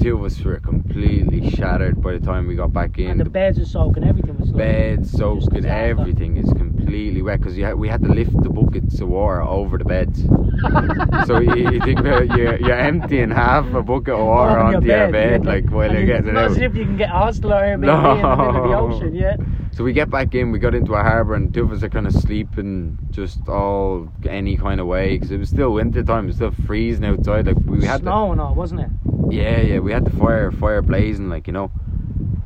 [0.00, 3.10] The two of us were completely shattered by the time we got back in.
[3.10, 7.86] And the beds are soaking, everything was beds soaking, everything is completely wet because we
[7.86, 10.22] had to lift the buckets of water over the beds.
[11.26, 14.88] so you, you, think about you're, you're emptying half a bucket of water On onto
[14.88, 15.50] your bed, yeah.
[15.50, 16.52] like while And you're getting it out.
[16.52, 19.36] if you can get a hostel or Airbnb in the middle of the ocean, yeah.
[19.72, 21.90] So we get back in, we got into a harbour, and two of us are
[21.90, 26.24] kind of sleeping just all any kind of way because it was still winter time,
[26.24, 27.46] it was still freezing outside.
[27.46, 28.90] Like we had the, Snow and all, wasn't it?
[29.30, 31.70] Yeah, yeah, we had the fire, fire blazing, like you know,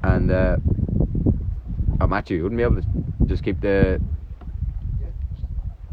[0.03, 0.57] and uh,
[2.01, 2.88] oh, Matthew, you wouldn't be able to
[3.27, 4.01] just keep the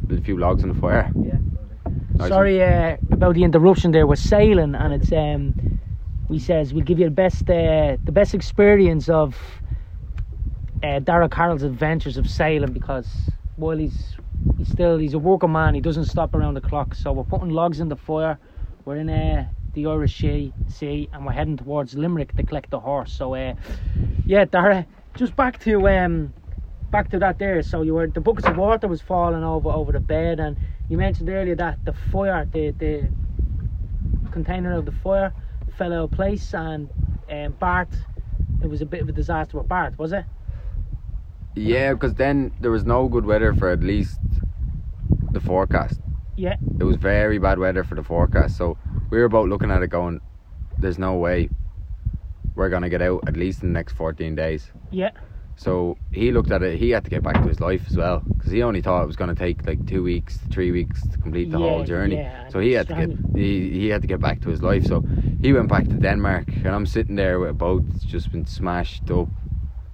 [0.09, 1.11] a few logs on the fire.
[1.23, 1.37] Yeah.
[2.15, 4.05] Nice Sorry uh, about the interruption there.
[4.05, 5.55] We're sailing, and it's um,
[6.27, 9.37] we says we'll give you the best uh, the best experience of
[10.83, 13.07] uh, Dara Carroll's adventures of sailing because
[13.55, 14.15] while he's
[14.57, 16.95] he's still he's a working man, he doesn't stop around the clock.
[16.95, 18.37] So we're putting logs in the fire.
[18.85, 22.79] We're in uh, the Irish Sea, sea, and we're heading towards Limerick to collect the
[22.79, 23.11] horse.
[23.13, 23.53] So uh,
[24.25, 26.33] yeah, Dara, just back to um,
[26.91, 27.61] back to that there.
[27.63, 30.57] So you were the buckets of water was falling over over the bed, and
[30.89, 33.09] you mentioned earlier that the fire, the the
[34.31, 35.33] container of the fire,
[35.77, 36.89] fell out of place, and
[37.29, 37.89] um, Bart,
[38.61, 40.25] it was a bit of a disaster with Bart, was it?
[41.55, 44.19] Yeah, because then there was no good weather for at least
[45.31, 45.99] the forecast.
[46.37, 46.55] Yeah.
[46.79, 48.77] It was very bad weather for the forecast, so
[49.11, 50.21] we were about looking at it going,
[50.79, 51.49] "There's no way
[52.55, 55.11] we're gonna get out at least in the next 14 days." Yeah.
[55.55, 56.79] So he looked at it.
[56.79, 59.07] He had to get back to his life as well because he only thought it
[59.07, 62.15] was going to take like two weeks, three weeks to complete the Yeah, whole journey.
[62.15, 64.85] yeah, so he had to get he, he had to get back to his life.
[64.85, 65.03] So
[65.41, 68.47] he went back to Denmark, and I'm sitting there with a boat that's just been
[68.47, 69.29] smashed up,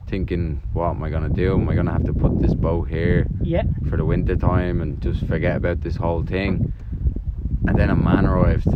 [0.07, 1.53] thinking, "What am I going to do?
[1.53, 3.63] Am I going to have to put this boat here Yeah.
[3.89, 6.71] for the winter time and just forget about this whole thing?"
[7.67, 8.67] And then a man arrived.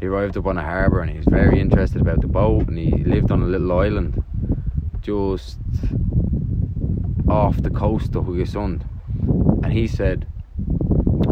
[0.00, 2.76] He arrived up on a harbour and he was very interested about the boat and
[2.78, 4.22] he lived on a little island
[5.00, 5.58] just
[7.28, 8.82] off the coast of Haugesund.
[9.62, 10.26] And he said,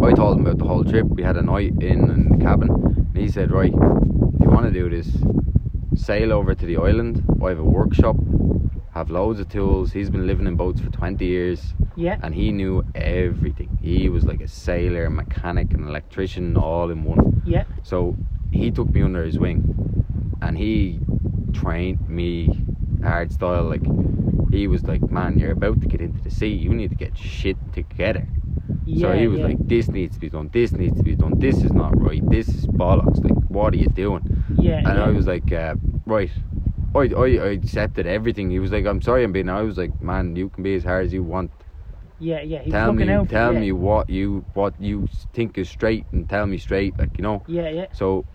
[0.03, 1.07] I told him about the whole trip.
[1.07, 2.71] We had a night in in the cabin.
[2.71, 5.09] And he said, Right, if you want to do this,
[5.95, 7.23] sail over to the island.
[7.45, 8.17] I have a workshop,
[8.95, 9.93] have loads of tools.
[9.93, 12.19] He's been living in boats for 20 years Yeah.
[12.23, 13.77] and he knew everything.
[13.83, 17.43] He was like a sailor, mechanic, and electrician all in one.
[17.45, 17.65] Yeah.
[17.83, 18.17] So
[18.53, 19.65] he took me under his wing
[20.41, 21.01] and he
[21.53, 22.49] trained me
[23.03, 23.65] hard style.
[23.65, 23.83] Like
[24.53, 26.49] he was like, Man, you're about to get into the sea.
[26.53, 28.27] You need to get shit together.
[28.87, 29.09] Yeah.
[29.09, 29.47] so he was yeah.
[29.47, 32.23] like, This needs to be done, this needs to be done, this is not right,
[32.31, 33.23] this is bollocks.
[33.25, 34.23] Like, what are you doing?
[34.57, 34.79] Yeah.
[34.79, 35.05] And yeah.
[35.05, 35.75] I was like, uh,
[36.07, 36.31] Right.
[36.95, 38.51] I, I, I accepted everything.
[38.51, 40.85] He was like, I'm sorry I'm being I was like, Man, you can be as
[40.85, 41.53] hard as you want
[42.19, 42.63] Yeah, yeah.
[42.63, 43.61] He tell was me out tell you.
[43.61, 47.43] me what you what you think is straight and tell me straight like you know
[47.47, 47.87] Yeah, yeah.
[47.93, 48.27] so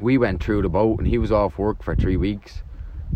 [0.00, 2.64] we went through the boat and he was off work for three weeks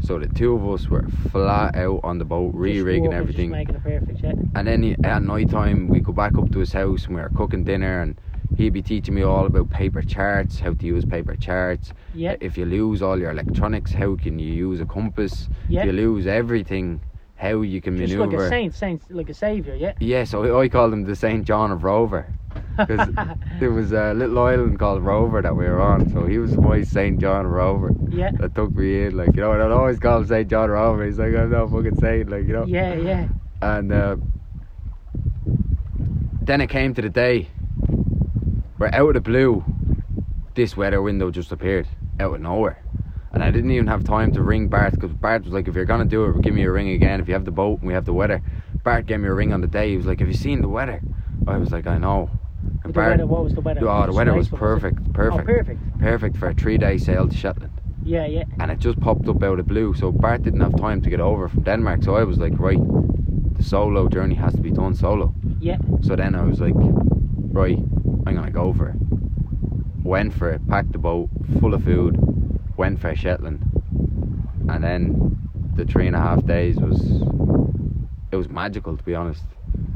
[0.00, 3.74] so the two of us were flat out on the boat re-rigging everything Just making
[3.76, 4.34] it perfect, yeah.
[4.54, 7.22] and then he- at night time we go back up to his house and we
[7.22, 8.20] were cooking dinner and
[8.56, 12.36] he'd be teaching me all about paper charts how to use paper charts Yeah.
[12.40, 15.80] if you lose all your electronics how can you use a compass Yeah.
[15.80, 17.00] if you lose everything
[17.42, 19.94] how you can Just maneuver like a saint, saint, like a savior, yeah.
[19.98, 21.44] yeah, so I called him the St.
[21.44, 22.32] John of Rover.
[22.76, 23.08] Because
[23.58, 26.82] there was a little island called Rover that we were on, so he was my
[26.82, 27.18] St.
[27.20, 28.30] John Rover yeah.
[28.38, 29.16] that took me in.
[29.16, 30.48] Like, you know, and I'd always call him St.
[30.48, 31.04] John Rover.
[31.04, 32.64] He's like, I'm not fucking saint, like, you know.
[32.64, 33.26] Yeah, yeah.
[33.60, 34.16] And uh,
[36.42, 37.48] then it came to the day
[38.82, 39.64] where out of the blue,
[40.54, 41.86] this weather window just appeared
[42.18, 42.82] out of nowhere.
[43.32, 45.84] And I didn't even have time to ring Bart because Bart was like, if you're
[45.84, 47.20] going to do it, give me a ring again.
[47.20, 48.42] If you have the boat and we have the weather.
[48.82, 49.90] Bart gave me a ring on the day.
[49.90, 51.00] He was like, have you seen the weather?
[51.46, 52.28] I was like, I know.
[52.84, 53.88] The weather, what was the weather?
[53.88, 55.98] Oh, the weather was Disgraceful, was perfect, perfect, Oh, perfect.
[56.00, 57.72] perfect for a three-day sail to Shetland.
[58.02, 58.42] Yeah, yeah.
[58.58, 59.94] And it just popped up out of blue.
[59.94, 62.02] So Bart didn't have time to get over from Denmark.
[62.02, 62.80] So I was like, right,
[63.56, 65.32] the solo journey has to be done solo.
[65.60, 65.78] Yeah.
[66.00, 67.78] So then I was like, right,
[68.26, 68.96] I'm gonna go for it.
[70.04, 71.28] Went for it, packed the boat
[71.60, 72.16] full of food,
[72.76, 73.62] went for Shetland,
[74.68, 75.38] and then
[75.74, 77.00] the three and a half days was
[78.30, 79.44] it was magical to be honest.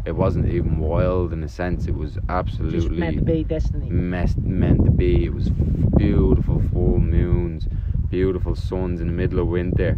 [0.04, 1.86] It wasn't even wild in a sense.
[1.86, 3.90] It was absolutely Just meant to be destiny.
[3.90, 5.24] mess- meant to be.
[5.24, 7.66] It was beautiful full moons,
[8.08, 9.96] beautiful suns in the middle of winter,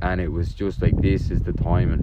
[0.00, 2.02] and it was just like this is the timing.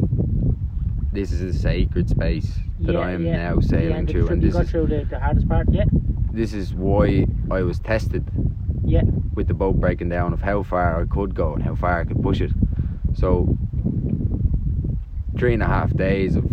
[1.15, 3.37] This is a sacred space that yeah, I am yeah.
[3.37, 5.47] now sailing end of the to, trip, and this got is through the, the hardest
[5.47, 5.65] part.
[5.71, 5.85] Yeah,
[6.33, 8.29] this is why I was tested
[8.83, 12.01] yeah, with the boat breaking down of how far I could go and how far
[12.01, 12.51] I could push it.
[13.13, 13.57] So
[15.37, 16.43] three and a half days of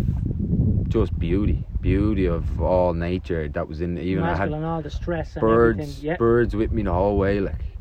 [0.87, 4.89] just beauty, beauty of all nature that was in even I had masculine, all the
[4.89, 6.01] stress and birds.
[6.01, 7.72] Yeah, birds with me the whole way like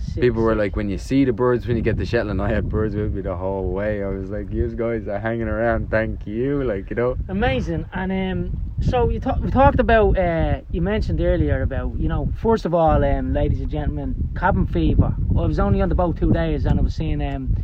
[0.00, 0.58] Sick, people were sick.
[0.58, 3.12] like when you see the birds when you get to Shetland I had birds with
[3.12, 6.90] me the whole way I was like you guys are hanging around thank you like
[6.90, 7.86] you know amazing.
[7.92, 10.18] And um, so you talk, we talked about.
[10.18, 14.66] Uh, you mentioned earlier about you know first of all, um, ladies and gentlemen, cabin
[14.66, 15.14] fever.
[15.28, 17.54] Well, I was only on the boat two days, and I was seeing um,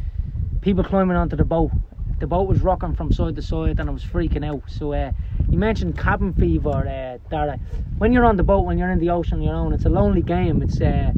[0.60, 1.70] people climbing onto the boat.
[2.18, 4.62] The boat was rocking from side to side, and I was freaking out.
[4.68, 5.12] So uh,
[5.50, 7.58] you mentioned cabin fever, uh, Dara.
[7.98, 9.90] When you're on the boat, when you're in the ocean on your own, it's a
[9.90, 10.62] lonely game.
[10.62, 11.12] It's uh,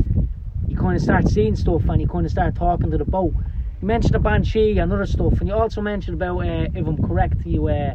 [0.69, 3.35] you kind of start seeing stuff, and you kind of start talking to the boat.
[3.81, 6.97] You mentioned the banshee and other stuff, and you also mentioned about, uh, if I'm
[7.07, 7.95] correct, you uh,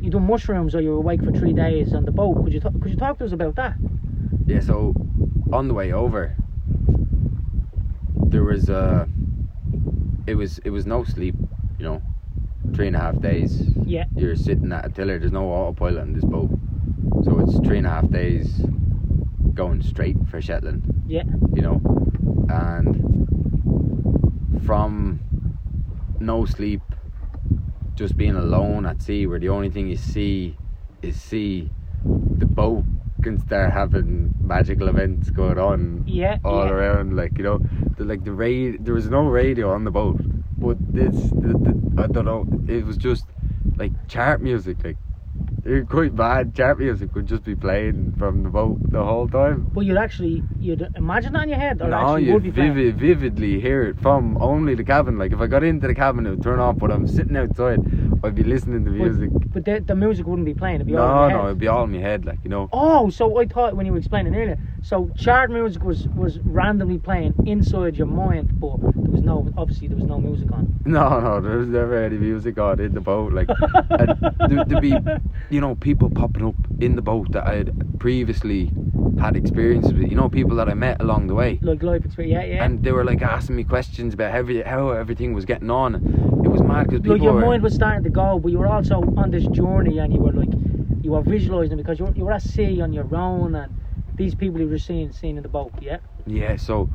[0.00, 2.42] you done mushrooms or you were awake for three days on the boat.
[2.42, 3.76] Could you ta- could you talk to us about that?
[4.46, 4.92] yeah so
[5.52, 6.36] on the way over
[8.26, 9.06] there was uh
[10.26, 11.34] it was it was no sleep
[11.78, 12.02] you know
[12.74, 15.18] three and a half days Yeah, you're sitting at a tiller.
[15.18, 16.50] There's no autopilot on this boat,
[17.24, 18.60] so it's three and a half days
[19.54, 20.82] going straight for Shetland.
[21.06, 21.24] Yeah.
[21.54, 21.80] You know,
[22.48, 23.24] and
[24.66, 25.20] from
[26.20, 26.82] no sleep,
[27.94, 30.56] just being alone at sea, where the only thing you see
[31.02, 31.70] is sea,
[32.04, 32.84] the boat
[33.22, 36.72] can start having magical events going on yeah, all yeah.
[36.72, 37.16] around.
[37.16, 37.58] Like you know,
[37.96, 38.76] the, like the radio.
[38.80, 40.20] There was no radio on the boat,
[40.58, 42.46] but this, the, the, I don't know.
[42.66, 43.26] It was just
[43.76, 44.82] like chart music.
[44.84, 44.96] Like
[45.64, 46.54] it quite bad.
[46.54, 49.70] Chart music would just be playing from the boat the whole time.
[49.72, 52.52] But you'd actually you'd imagine that in your head, or No, actually you would be
[52.52, 52.74] playing?
[52.74, 55.18] vivid, vividly hear it from only the cabin.
[55.18, 56.76] Like if I got into the cabin, it would turn off.
[56.78, 57.80] But I'm sitting outside,
[58.22, 59.30] I'd be listening to music.
[59.52, 60.76] But the, the music wouldn't be playing.
[60.76, 62.24] It'd be all No, your no, it'd be all in my head.
[62.24, 62.68] Like you know.
[62.72, 66.98] Oh, so I thought when you were explaining earlier, so chart music was was randomly
[66.98, 70.72] playing inside your mind, but there was no obviously there was no music on.
[70.86, 73.32] No, no, there was never any music on in the boat.
[73.32, 74.18] Like, and
[74.50, 74.94] there, there'd be,
[75.54, 78.72] you know, people popping up in the boat that I had previously
[79.20, 80.10] had experiences with.
[80.10, 82.64] You know, people that I met along the way, like life experience, yeah, yeah.
[82.64, 85.94] and they were like asking me questions about every, how everything was getting on.
[86.44, 87.40] It was mad because people like your were.
[87.40, 90.32] mind was starting to go, but you were also on this journey, and you were
[90.32, 90.52] like,
[91.02, 93.72] you were visualizing because you were, you were at sea on your own, and
[94.16, 95.98] these people you were seeing seeing in the boat, yeah.
[96.26, 96.90] Yeah, so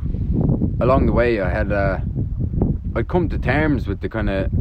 [0.82, 2.00] along the way, I had uh,
[2.94, 4.52] I'd come to terms with the kind of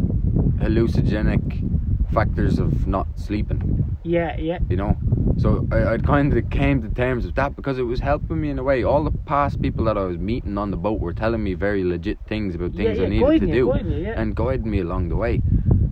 [0.61, 3.88] hallucinogenic factors of not sleeping.
[4.09, 4.97] Yeah, yeah, you know.
[5.37, 8.51] So I, I kind of came to terms with that because it was helping me
[8.51, 8.83] in a way.
[8.83, 11.85] All the past people that I was meeting on the boat were telling me very
[11.85, 13.05] legit things about things yeah.
[13.05, 14.21] I needed to you, do guiding you, yeah.
[14.21, 15.42] and guiding me along the way.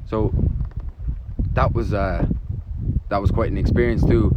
[0.06, 0.32] So
[1.52, 2.26] that was uh,
[3.10, 4.34] that was quite an experience to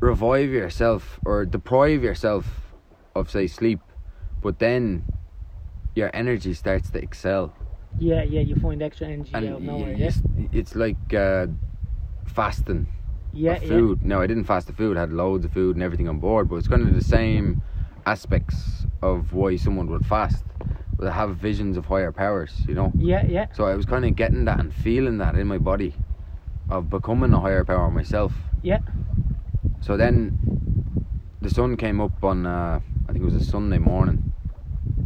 [0.00, 2.74] revive yourself or deprive yourself
[3.14, 3.80] of say sleep,
[4.42, 5.04] but then
[5.94, 7.54] your energy starts to excel
[7.98, 8.40] yeah, yeah.
[8.40, 10.10] You find extra energy and out of nowhere, yeah,
[10.52, 11.46] it's like uh,
[12.36, 12.86] fasting
[13.32, 13.68] yeah, of yeah.
[13.68, 14.04] food.
[14.04, 14.96] No, I didn't fast the food.
[14.96, 17.62] I had loads of food and everything on board, but it's kind of the same
[18.04, 20.44] aspects of why someone would fast.
[20.98, 22.92] Would have visions of higher powers, you know.
[22.96, 25.94] Yeah, yeah, So I was kind of getting that and feeling that in my body,
[26.70, 28.32] of becoming a higher power myself.
[28.62, 28.78] yeah.
[29.80, 30.16] So then,
[31.42, 34.32] the sun came up on uh, I think it was a Sunday morning,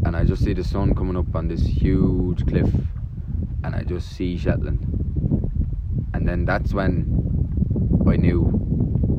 [0.04, 2.70] and I just see the sun coming up on this huge cliff,
[3.64, 4.80] and I just see Shetland,
[6.14, 7.19] and then that's when
[8.11, 8.51] I knew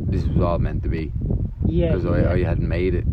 [0.09, 1.11] this was all meant to be
[1.65, 2.29] Yeah, because yeah.
[2.29, 3.05] I, I had made it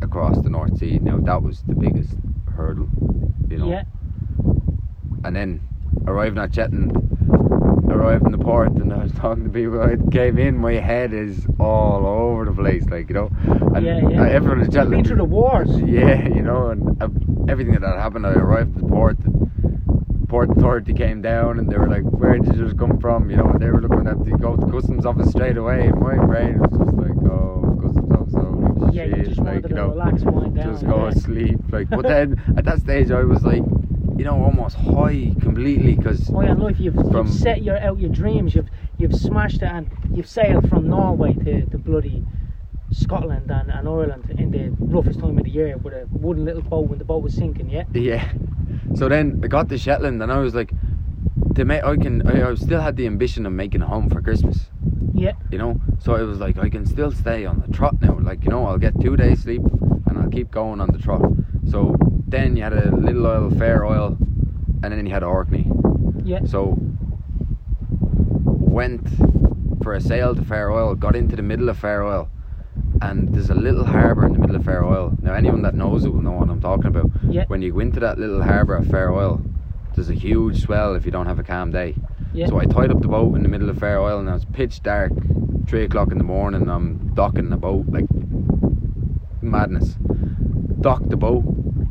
[0.00, 0.98] across the North Sea.
[1.00, 2.14] Now that was the biggest
[2.54, 2.88] hurdle,
[3.48, 3.68] you know.
[3.68, 3.82] yeah,
[5.24, 5.60] And then
[6.06, 6.92] arriving at Shetland,
[7.90, 9.80] arrived in the port, and I was talking to people.
[9.82, 13.30] I came in, my head is all over the place, like you know.
[13.74, 14.28] And yeah, yeah.
[14.28, 15.68] everyone You've been through the wars.
[15.80, 17.08] Yeah, you know, and uh,
[17.50, 18.26] everything that had happened.
[18.26, 19.18] I arrived at the port.
[19.20, 19.50] And
[20.28, 23.38] port authority came down, and they were like, "Where did you just come from?" You
[23.38, 25.88] know, and they were looking at the go to customs office straight away.
[25.88, 29.68] And my brain was just like, "Oh, customs office, holy Yeah, shit!" you just like
[29.68, 30.72] you know, relax, wind down.
[30.74, 31.10] just go yeah.
[31.10, 31.58] to sleep.
[31.70, 33.62] Like, but then at that stage, I was like,
[34.16, 38.10] you know, almost high completely because Oh yeah, life you've, you've set your out your
[38.10, 38.54] dreams.
[38.54, 42.24] You've you've smashed it, and you've sailed from Norway to, to bloody
[42.90, 46.62] Scotland and, and Ireland in the roughest time of the year with a wooden little
[46.62, 47.70] boat when the boat was sinking.
[47.70, 48.32] Yeah, yeah.
[48.94, 50.72] So then I got to Shetland and I was like,
[51.54, 54.22] to make I can I, I still had the ambition of making a home for
[54.22, 54.70] Christmas.
[55.12, 55.32] Yeah.
[55.50, 58.18] You know, so I was like, I can still stay on the trot now.
[58.18, 59.62] Like you know, I'll get two days sleep
[60.06, 61.22] and I'll keep going on the trot.
[61.68, 61.96] So
[62.26, 64.16] then you had a little oil, Fair Isle,
[64.82, 65.66] and then you had Orkney.
[66.24, 66.44] Yeah.
[66.44, 66.76] So
[68.78, 69.08] went
[69.82, 72.30] for a sail to Fair Isle, got into the middle of Fair Isle,
[73.02, 75.16] and there's a little harbour in the middle of Fair Isle.
[75.22, 77.10] Now anyone that knows it will know what I'm talking about.
[77.28, 77.44] Yeah.
[77.46, 79.40] When you go into that little harbour of Fair Isle,
[79.94, 81.94] there's a huge swell if you don't have a calm day.
[82.32, 82.46] Yeah.
[82.46, 84.44] So I tied up the boat in the middle of Fair Isle and it was
[84.44, 85.12] pitch dark,
[85.66, 86.68] three o'clock in the morning.
[86.68, 88.06] I'm docking the boat like
[89.42, 89.96] madness.
[90.80, 91.42] Dock the boat,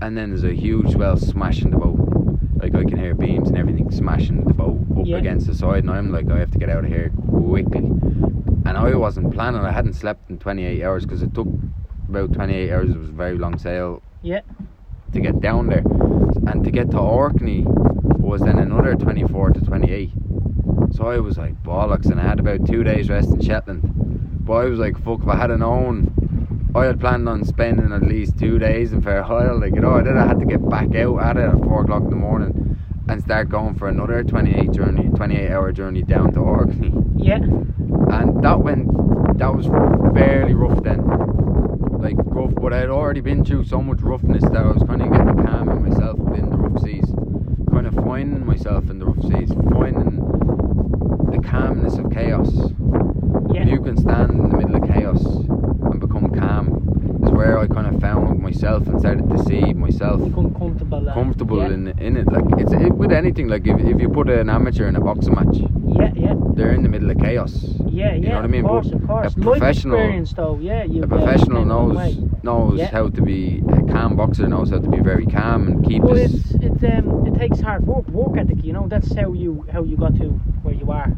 [0.01, 1.97] and then there's a huge swell smashing the boat.
[2.55, 5.17] Like I can hear beams and everything smashing the boat up Yeah.
[5.17, 7.91] against the side, and I'm like, I have to get out of here quickly.
[8.67, 9.61] And I wasn't planning.
[9.61, 11.47] I hadn't slept in 28 hours because it took
[12.09, 12.89] about 28 hours.
[12.89, 14.41] It was a very long sail Yeah.
[15.13, 15.83] to get down there,
[16.47, 20.11] and to get to Orkney was then another 24 to 28.
[20.91, 23.81] So I was like bollocks, and I had about two days rest in Shetland.
[24.45, 26.11] But I was like, fuck, if I had known,
[26.75, 29.59] I had planned on spending at least two days in Fair Isle.
[29.59, 31.83] Like you know, I then I had to get back out at it at four
[31.83, 32.77] o'clock in the morning
[33.09, 36.93] and start going for another 28 journey, 28 hour journey down to Orkney.
[37.17, 37.37] Yeah.
[37.39, 38.87] and that went
[39.37, 39.65] that was
[40.15, 40.99] fairly rough then.
[41.99, 45.01] Like rough but I had already been through so much roughness that I was kind
[45.01, 47.05] of getting calm in myself within the rough seas.
[47.71, 50.19] Kind of finding myself in the rough seas finding
[51.31, 52.49] the calmness of chaos.
[53.51, 53.63] Yeah.
[53.63, 56.96] if you can stand in the middle of chaos and become calm
[57.27, 61.09] is where I kind of found myself and started to see myself Become comfortable.
[61.09, 61.73] uh, comfortable yeah.
[61.73, 64.87] in in it like it's it, with anything like if, if you put an amateur
[64.87, 65.57] in a boxing match
[65.99, 66.11] Yeah.
[66.15, 66.33] Yeah.
[66.55, 67.53] they're in the middle of chaos
[67.89, 68.13] Yeah.
[68.13, 68.15] Yeah.
[68.15, 68.65] You know what I mean?
[68.65, 68.89] Of course.
[68.91, 69.35] But Of course.
[69.35, 70.55] a Life professional- experience, though.
[70.69, 70.83] Yeah.
[70.83, 71.03] You.
[71.03, 71.97] a professional knows
[72.43, 72.91] knows Yeah.
[72.97, 73.39] how to be
[73.79, 76.83] a calm boxer knows how to be very calm and keep But his it's it's
[76.93, 78.59] um it takes hard work, work ethic.
[78.67, 80.27] You know that's how you how you got to
[80.63, 81.09] where you are.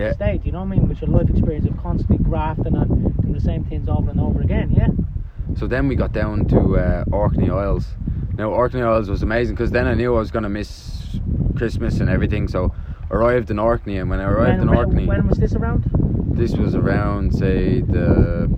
[0.00, 0.40] yeah State.
[0.46, 0.88] You know what I mean?
[0.90, 2.88] With your life experience of constantly grafting and
[3.22, 4.68] doing the same things over and over again.
[4.80, 4.90] Yeah.
[5.56, 7.86] So then we got down to uh, Orkney Isles
[8.36, 11.18] now Orkney Isles was amazing because then I knew I was gonna miss
[11.56, 12.72] Christmas and everything so
[13.10, 15.84] arrived in Orkney and when I arrived when, in Orkney when, was this around?
[16.36, 18.48] this was around say the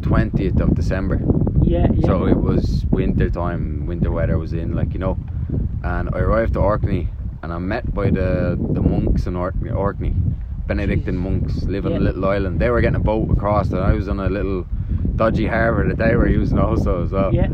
[0.00, 1.20] 20th of December
[1.62, 1.86] Yeah.
[1.92, 2.06] Yeah.
[2.06, 5.18] So it was winter time, winter weather was in, like you know.
[5.82, 7.08] And I arrived to Orkney,
[7.42, 10.14] and I'm met by the the monks in Orkney, Orkney
[10.66, 11.98] Benedictine monks live on Yeah.
[11.98, 12.58] a little island.
[12.58, 14.66] They were getting a boat across, and I was on a little
[15.18, 17.34] dodgy harbour that they were using also as well.
[17.34, 17.48] Yeah.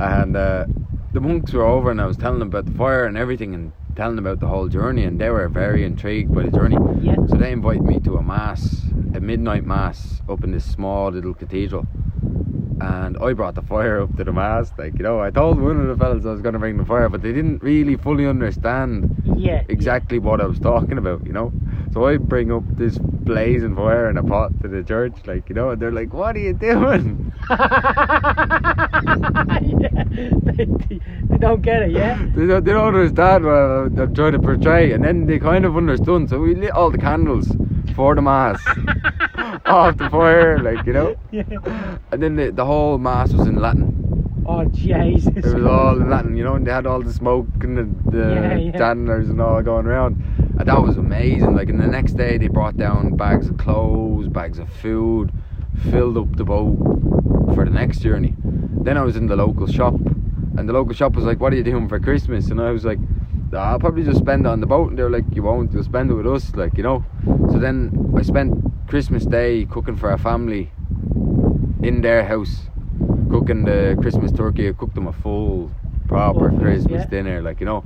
[0.00, 0.64] And uh,
[1.12, 3.72] the monks were over, and I was telling them about the fire and everything, and
[3.96, 6.78] telling them about the whole journey, and they were very intrigued by the journey.
[7.02, 7.16] Yeah.
[7.28, 11.34] So they invited me to a mass, a midnight mass, up in this small little
[11.34, 11.86] cathedral.
[12.80, 15.20] And I brought the fire up to the mass, like you know.
[15.20, 17.32] I told one of the fellas I was going to bring the fire, but they
[17.32, 19.62] didn't really fully understand Yeah.
[19.68, 21.52] exactly what I was talking about, you know.
[21.92, 25.56] So I bring up this blazing fire in a pot to the church, like you
[25.56, 27.58] know, and they're like, "What are you doing?" yeah.
[30.10, 30.66] They,
[31.28, 31.90] they, don't get it.
[31.90, 32.16] Yeah.
[32.34, 35.76] They don't, they don't understand what I'm trying to portray, and then they kind of
[35.76, 36.28] understood.
[36.30, 37.50] So we lit all the candles
[37.96, 38.64] for the mass
[39.66, 41.16] off the fire, like you know.
[41.32, 41.42] Yeah.
[42.12, 44.44] And then the, the whole mass was in Latin.
[44.46, 45.32] Oh Jesus.
[45.36, 48.10] It was all in Latin, you know, and they had all the smoke and the,
[48.10, 48.90] the Yeah, yeah.
[48.92, 50.49] and all going around.
[50.60, 51.56] And that was amazing.
[51.56, 55.32] Like, and the next day they brought down bags of clothes, bags of food,
[55.90, 56.76] filled up the boat
[57.54, 58.34] for the next journey.
[58.42, 61.56] Then I was in the local shop, and the local shop was like, What are
[61.56, 62.50] you doing for Christmas?
[62.50, 62.98] And I was like,
[63.54, 64.90] "Ah, I'll probably just spend it on the boat.
[64.90, 67.06] And they were like, You won't, you'll spend it with us, like, you know.
[67.52, 68.52] So then I spent
[68.86, 70.70] Christmas Day cooking for our family
[71.82, 72.68] in their house,
[73.30, 74.68] cooking the Christmas turkey.
[74.68, 75.70] I cooked them a full,
[76.06, 77.06] proper Christmas yeah.
[77.06, 77.82] dinner, like you know.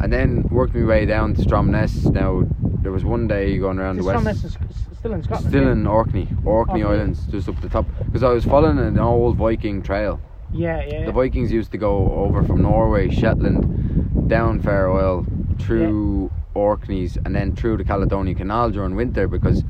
[0.00, 2.12] And then worked my way down to Stromness.
[2.12, 2.46] Now
[2.82, 4.56] there was one day going around the west, is
[4.98, 5.48] still in Scotland.
[5.48, 5.72] still yeah?
[5.72, 6.84] in Orkney, Orkney Orkney.
[6.84, 7.86] Islands, just up the top.
[8.04, 10.20] Because I was following an old Viking trail.
[10.52, 11.06] Yeah, yeah.
[11.06, 15.26] The Vikings used to go over from Norway, Shetland, down Fair Isle,
[15.58, 19.62] through Orkneys, and then through the Caledonian Canal during winter because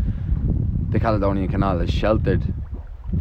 [0.91, 2.53] the Caledonian Canal is sheltered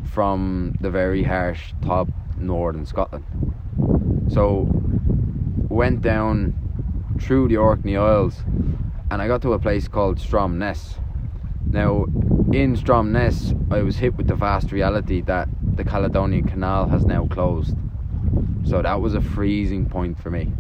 [0.03, 2.07] from the very harsh top
[2.37, 3.25] northern Scotland.
[4.29, 4.67] So
[5.71, 6.53] went down
[7.21, 8.43] through the Orkney Isles
[9.09, 10.97] and I got to a place called Stromness.
[11.71, 12.03] Now
[12.51, 17.25] in Stromness I was hit with the vast reality that the Caledonian Canal has now
[17.27, 17.75] closed.
[18.65, 20.51] So that was a freezing point for me.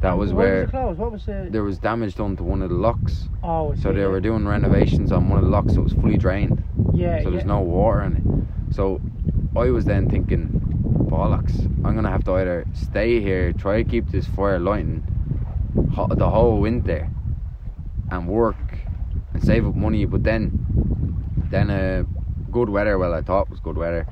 [0.00, 0.96] That was what where was the close?
[0.96, 1.48] What was the?
[1.50, 3.28] there was damage done to one of the locks.
[3.44, 6.16] oh, So they were doing renovations on one of the locks so it was fully
[6.18, 6.62] drained.
[6.94, 7.30] Yeah, So yeah.
[7.30, 8.74] there's no water in it.
[8.74, 9.00] So
[9.56, 10.67] I was then thinking,
[11.08, 15.02] bollocks, I'm gonna have to either stay here, try to keep this fire lighting
[15.74, 17.10] the whole winter,
[18.10, 18.78] and work
[19.34, 20.04] and save up money.
[20.04, 20.64] But then,
[21.50, 22.04] then uh,
[22.50, 22.98] good weather.
[22.98, 24.06] Well, I thought was good weather.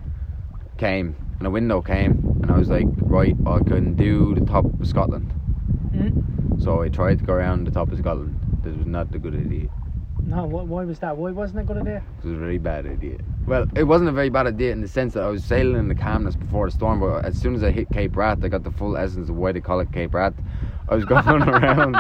[0.79, 4.65] Came and a window came, and I was like, right, I can do the top
[4.65, 5.33] of Scotland.
[5.93, 6.63] Mm.
[6.63, 8.41] So I tried to go around the top of Scotland.
[8.63, 9.69] This was not a good idea.
[10.27, 11.17] No, wh- why was that?
[11.17, 12.03] Why wasn't it a good idea?
[12.19, 13.19] It was a very bad idea.
[13.47, 15.87] Well, it wasn't a very bad idea in the sense that I was sailing in
[15.87, 18.65] the calmness before the storm, but as soon as I hit Cape Wrath, I got
[18.65, 20.35] the full essence of why they call it Cape Wrath.
[20.89, 21.97] I was going around.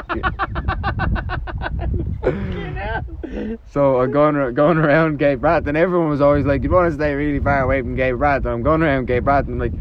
[3.66, 6.94] So I'm going going around Cape Wrath, and everyone was always like, "You want to
[6.94, 9.70] stay really far away from Cape Wrath?" And I'm going around Cape Wrath, and I'm
[9.70, 9.80] like,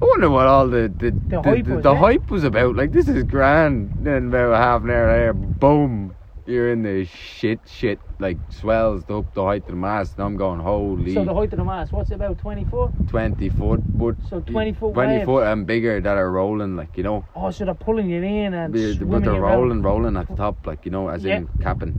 [0.00, 1.98] I wonder what all the the, the, hype the, was, the yeah.
[1.98, 2.76] hype was about.
[2.76, 3.92] Like this is grand.
[4.00, 6.14] Then about half an hour later, boom,
[6.46, 10.36] you're in the shit, shit, like swells up the height of the mast, and I'm
[10.36, 12.38] going, holy, So the height of the mast, what's it about?
[12.38, 12.92] 20 foot?
[13.08, 15.24] 20 foot, but So 20 foot 20 waves.
[15.24, 18.54] foot and bigger that are rolling, like you know, Oh, so they're pulling it in
[18.54, 20.90] and the, the- swimming but they're you around rolling, rolling at the top, like you
[20.90, 21.38] know, as Yeah.
[21.38, 21.96] in capping.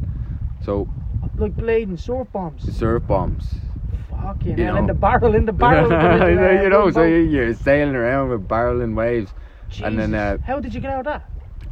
[0.61, 0.87] So
[1.37, 2.63] like blading surf bombs.
[2.75, 3.55] surf bombs.
[4.09, 4.93] Fucking You hell, in know.
[4.93, 5.89] the barrel, in the barrel.
[5.89, 9.33] the uh, you know, so you're sailing around with barreling waves.
[9.83, 11.25] and then, uh, How did you get out of that?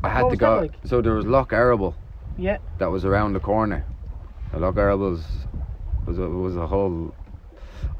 [0.04, 0.58] I had What to go.
[0.58, 0.78] like?
[0.86, 1.96] So there was Loch Eriboll
[2.38, 2.58] Yeah.
[2.80, 3.86] that was around the corner.
[4.52, 5.26] The Loch Eriboll's
[6.06, 7.14] was a, was a whole.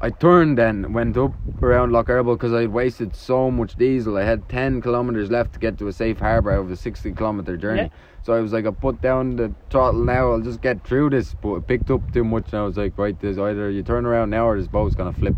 [0.00, 1.32] I turned then, went up
[1.62, 4.16] around Loch Eriboll because I'd wasted so much diesel.
[4.16, 7.12] I had 10 kilometres left to get to a safe harbour out of a 60
[7.12, 7.82] kilometre journey.
[7.82, 7.88] Yeah.
[8.22, 11.34] So I was like, I put down the throttle now, I'll just get through this.
[11.40, 14.04] But it picked up too much, and I was like, right, there's either you turn
[14.04, 15.36] around now or this boat's gonna flip.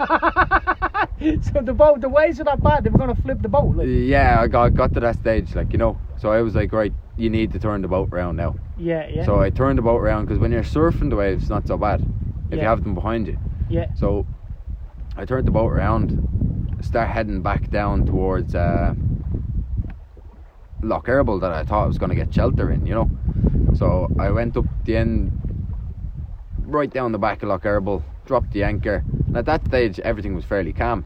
[1.42, 2.84] so the boat, the waves are that bad.
[2.84, 3.76] They were gonna flip the boat.
[3.76, 5.98] Like, Yeah, I got, got to that stage, like, you know.
[6.16, 8.56] So I was like, right, you need to turn the boat round now.
[8.76, 11.50] yeah, yeah, So I turned the boat around because when you're surfing the waves, it's
[11.50, 12.00] not so bad
[12.50, 13.38] if you have them behind you.
[13.68, 13.86] yeah.
[13.94, 14.26] So
[15.16, 16.16] I turned the boat around,
[16.80, 18.94] start heading back down towards uh,
[20.82, 23.10] Loch Eriboll that I thought I was going to get shelter in, you know.
[23.74, 25.30] So I went up the end,
[26.62, 30.36] right down the back of Loch Eriboll, dropped the anchor, and at that stage everything
[30.36, 31.04] was fairly calm.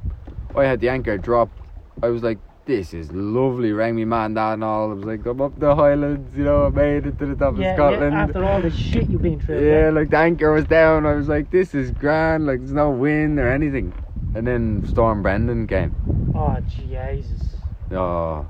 [0.54, 1.58] I had the anchor dropped.
[2.02, 4.90] I was like, "This is lovely." Rang me man, dad, and all.
[4.90, 6.66] I was like, "I'm up the Highlands, you know.
[6.66, 9.22] I made it to the top yeah, of Scotland." yeah, after all the shit you've
[9.22, 9.64] been through.
[9.70, 11.06] Yeah, like the anchor was down.
[11.06, 12.44] I was like, this is grand.
[12.50, 13.88] Like there's no wind or anything.
[14.34, 15.96] And then Storm Brendan came.
[16.34, 17.42] Oh Jesus.
[17.90, 18.46] Oh,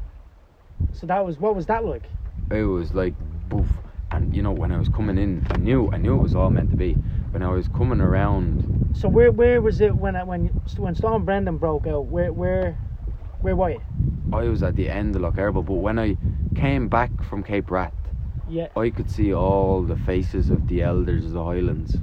[0.98, 2.06] So that was what was that like?
[2.50, 3.14] it was like
[3.48, 3.83] boof.
[4.14, 6.50] And you know, when I was coming in, I knew, I knew it was all
[6.50, 7.00] meant to be.
[7.32, 11.24] When I was coming around, So where where was it when I- when when Storm
[11.24, 12.06] Brendan broke out?
[12.06, 12.80] Where where
[13.40, 13.82] where were you?
[14.32, 15.64] I was at the end of Loch Eriboll.
[15.66, 16.18] But when I
[16.54, 17.94] came back from Cape Wrath,
[18.46, 22.00] Yeah, I could see all the faces of the elders of the Highlands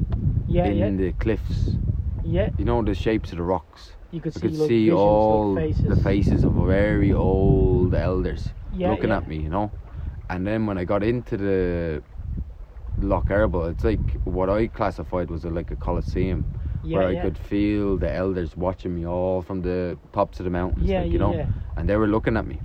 [0.47, 1.79] yeah, in yeah, the cliffs.
[2.23, 2.49] yeah.
[2.57, 3.97] You know the shapes of the rocks.
[4.11, 5.85] You could I see could like, see visions, like, all faces.
[5.89, 8.53] the faces of very old elders.
[8.71, 9.17] Yeah, looking yeah.
[9.17, 9.73] at me, you know.
[10.31, 12.03] And then when I got into the
[12.97, 16.47] Loch Eriboll, it's like what I classified was a, like a coliseum,
[16.81, 17.17] Yeah, where I yeah.
[17.17, 21.13] could feel the elders watching me all from the tops of the mountains, Yeah, like,
[21.13, 21.41] yeah, you know,
[21.77, 22.63] and they were looking at me.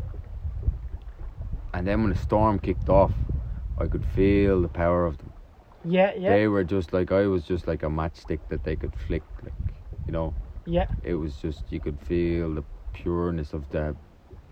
[1.75, 3.31] And then when the storm kicked off,
[3.79, 5.35] I could feel the power of them.
[5.85, 8.97] Yeah, yeah, They were just like I was just like a matchstick that they could
[8.97, 9.57] flick, like
[10.09, 10.37] you know.
[10.67, 10.87] yeah.
[11.03, 13.99] It was just you could feel the pureness of the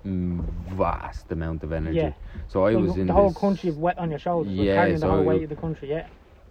[0.04, 1.96] vast amount of energy.
[1.98, 2.12] Yeah.
[2.48, 5.00] So I So was in the whole this- country wet on your shoulders, Yeah, carrying
[5.00, 5.90] the whole it- weight of the country.
[5.90, 6.06] Yeah,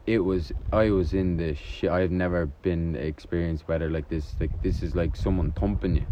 [0.06, 1.90] It was I was in the shit.
[1.90, 4.36] I've never been experienced weather like this.
[4.40, 6.06] Like this is like someone thumping you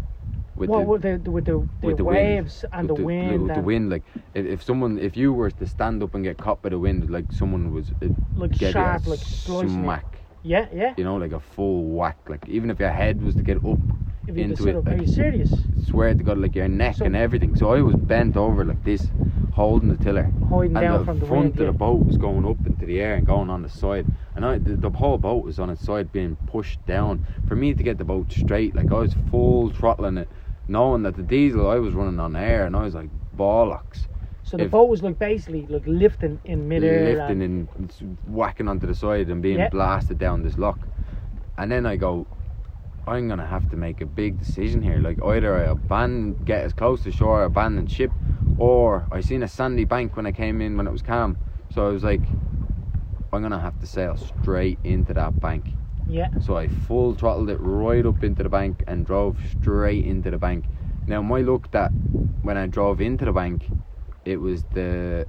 [0.56, 3.04] with what the, with the with the, the, with the waves wind, and the with
[3.04, 3.90] wind, with the wind.
[3.90, 4.02] Like
[4.34, 7.10] if, if someone, if you were to stand up and get caught by the wind,
[7.10, 10.06] like someone was uh, like sharp, like smack.
[10.44, 10.94] Yeah, yeah.
[10.96, 12.16] You know, like a full whack.
[12.28, 13.78] Like even if your head was to get up
[14.26, 15.52] If you into it, up, are like, you serious?
[15.86, 17.56] swear to God, like your neck So- and everything.
[17.56, 19.08] So I was bent over like this,
[19.52, 20.24] holding the tiller.
[20.48, 21.54] Holding and down the from the front wind.
[21.54, 21.66] of yeah.
[21.66, 24.06] the boat was going up into the air and going on the side,
[24.36, 27.24] and I the, the whole boat was on its side being pushed down.
[27.48, 30.28] For me to get the boat straight, like I was full throttling it,
[30.68, 34.06] knowing that the diesel I was running on air, and I was like bollocks,
[34.44, 37.16] So the if- boat was like basically like lifting in midair.
[37.16, 39.68] lifting and, and whacking onto the side and being Yeah.
[39.68, 40.78] blasted down this lock.
[41.58, 42.26] And then I go,
[43.06, 45.00] I'm gonna have to make a big decision here.
[45.00, 48.14] Like either I abandon, get as close to shore, abandon ship,
[48.56, 51.38] or I seen a sandy bank when I came in when it was calm.
[51.68, 52.38] So I was like,
[53.32, 55.76] I'm gonna have to sail straight into that bank.
[56.06, 60.30] yeah, So I full throttled it right up into the bank and drove straight into
[60.30, 60.68] the bank.
[61.06, 61.94] Now my luck that
[62.42, 63.72] when I drove into the bank,
[64.24, 65.28] it was the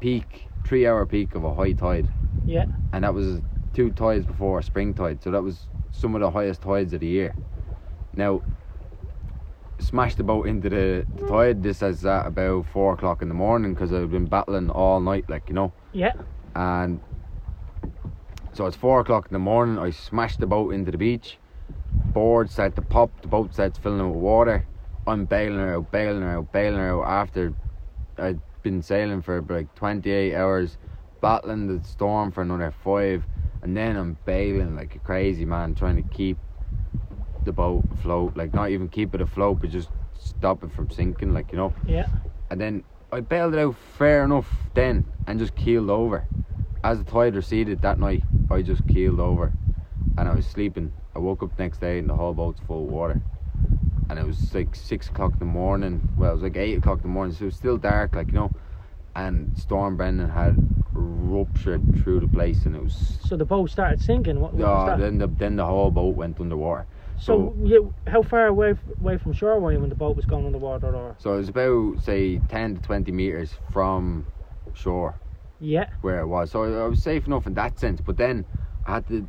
[0.00, 2.10] peak, three hour peak of a high tide,
[2.46, 3.42] yeah, and that was
[3.74, 5.22] two tides before spring tide.
[5.22, 7.34] So that was some of the highest tides of the year.
[8.14, 8.42] Now,
[9.78, 11.62] smashed the boat into the, the tide.
[11.62, 15.28] This is at about four o'clock in the morning because I've been battling all night,
[15.28, 15.72] like you know.
[15.92, 16.12] Yeah.
[16.54, 17.00] And
[18.52, 19.78] so it's four o'clock in the morning.
[19.78, 21.38] I smashed the boat into the beach.
[22.12, 23.10] Board started to pop.
[23.20, 24.66] The boat starts filling with water.
[25.06, 27.08] I'm bailing her out, bailing her out, bailing her out.
[27.08, 27.54] After
[28.18, 30.78] I'd been sailing for like 28 hours,
[31.20, 33.24] battling the storm for another five,
[33.66, 36.38] and then I'm bailing like a crazy man, trying to keep
[37.44, 38.36] the boat afloat.
[38.36, 41.34] Like not even keep it afloat, but just stop it from sinking.
[41.34, 41.72] Like you know.
[41.84, 42.06] Yeah.
[42.48, 46.24] And then I bailed it out fair enough then and just keeled over.
[46.84, 49.52] As the tide receded that night, I just keeled over
[50.16, 50.92] and I was sleeping.
[51.16, 53.20] I woke up the next day and the whole boat's full of water.
[54.08, 56.04] And it was like six o'clock in the morning.
[56.16, 58.28] Well, it was like eight o'clock in the morning, so it was still dark, like
[58.28, 58.52] you know.
[59.16, 60.56] And Storm Brendan had
[60.94, 62.94] ruptured through the place, and it was.
[62.94, 64.40] So the boat started sinking.
[64.40, 64.98] What, what was that?
[64.98, 66.86] then the then the whole boat went underwater.
[67.18, 70.44] so you, how far away away from shore were you when the boat was going
[70.46, 70.94] underwater?
[70.94, 74.26] Or So it was about say ten to twenty meters from
[74.74, 75.16] shore.
[75.60, 75.86] yeah.
[76.02, 76.50] where it was.
[76.50, 78.00] So I, I was safe enough in that sense.
[78.02, 78.44] But then
[78.86, 79.26] I had to,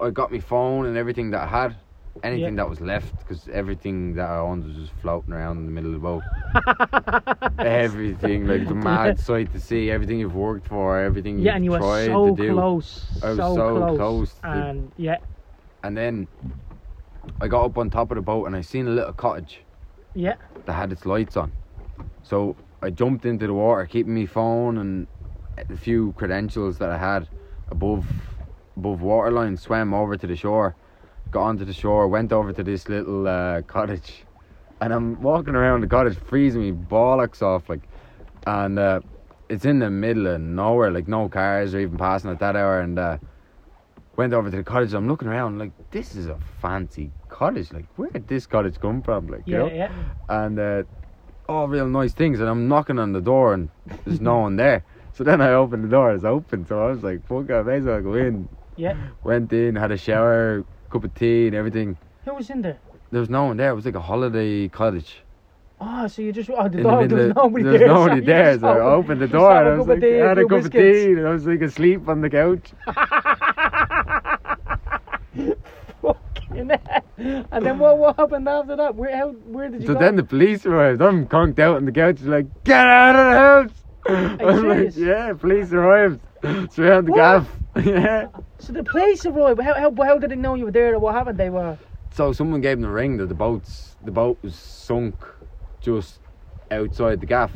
[0.00, 1.76] I got my phone and everything that I had,
[2.24, 2.62] anything Yeah.
[2.62, 5.94] that was left, because everything that I owned was just floating around in the middle
[5.94, 6.24] of the boat.
[7.58, 11.64] everything, like the mad sight to see, everything you've worked for, everything Yeah, you've and
[11.64, 12.52] you were so to do.
[12.54, 13.08] close.
[13.22, 13.96] I was so, so close.
[13.96, 15.18] close to- And yeah,
[15.82, 16.28] And then
[17.40, 19.64] I got up on top of the boat and I seen a little cottage
[20.14, 20.34] yeah,
[20.66, 21.52] that had its lights on.
[22.22, 25.06] So I jumped into the water, keeping my phone and
[25.70, 27.28] a few credentials that I had
[27.70, 28.06] above
[28.76, 30.76] above waterline, swam over to the shore,
[31.30, 34.24] got onto the shore, went over to this little uh, cottage,
[34.80, 37.82] and I'm walking around the cottage, freezing me bollocks off, like,
[38.46, 39.00] and uh,
[39.48, 42.80] it's in the middle of nowhere, like no cars are even passing at that hour,
[42.80, 43.18] and uh,
[44.16, 44.94] went over to the cottage.
[44.94, 49.02] I'm looking around, like, this is a fancy cottage, like, where did this cottage come
[49.02, 49.66] from, like, you know?
[49.70, 49.92] yeah.
[50.28, 50.82] and uh,
[51.48, 52.40] all real nice things.
[52.40, 53.68] And I'm knocking on the door, and
[54.04, 54.84] there's no one there.
[55.12, 56.66] So then I opened the door, it's open.
[56.66, 58.48] So I was like, fuck, I may as well go in.
[58.76, 58.96] Yeah.
[59.24, 61.96] Went in, had a shower, cup of tea, and everything.
[62.24, 62.78] Who was in there?
[63.10, 63.70] There was no one there.
[63.70, 65.22] It was like a holiday cottage.
[65.80, 68.20] Oh, ah, so you just oh the door the there was nobody there was nobody
[68.32, 70.64] there, so I opened the door and I was like, tea, I had a cup
[70.64, 72.72] of tea, and I was like asleep on the couch.
[76.50, 78.94] And then what what happened after that?
[78.94, 80.00] Where how where did you So go?
[80.00, 81.00] then the police arrived.
[81.02, 83.68] I'm conked out on the couch, like, get out of
[84.08, 84.60] the house.
[84.64, 86.20] like, yeah, police arrived.
[86.72, 87.16] Surround the What?
[87.18, 87.56] gaff.
[87.84, 88.28] Yeah.
[88.58, 89.60] so the police arrived.
[89.62, 90.94] How, how how did they know you were there?
[90.94, 91.38] Or what happened?
[91.38, 91.78] They were
[92.10, 95.24] So someone gave them the ring that the boat's the boat was sunk
[95.80, 96.20] just
[96.70, 97.52] outside the gaff,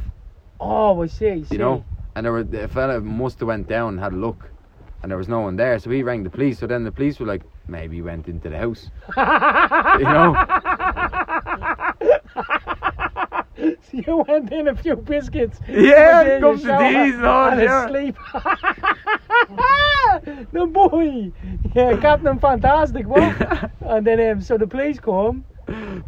[0.61, 1.49] oh I see, I see.
[1.53, 1.85] you know.
[2.15, 4.51] And there were the fella must have went down and had a look,
[5.03, 5.79] and there was no one there.
[5.79, 6.59] So he rang the police.
[6.59, 8.91] So then the police were like, maybe he went into the house,
[9.99, 10.37] you know.
[13.63, 15.61] so you went in a few biscuits.
[15.69, 17.87] Yeah, you were cups there, of you shower, and yeah.
[17.87, 18.17] asleep.
[20.53, 21.33] the boy,
[21.75, 23.71] yeah, Captain Fantastic, what?
[23.81, 25.45] and then um, so the police come.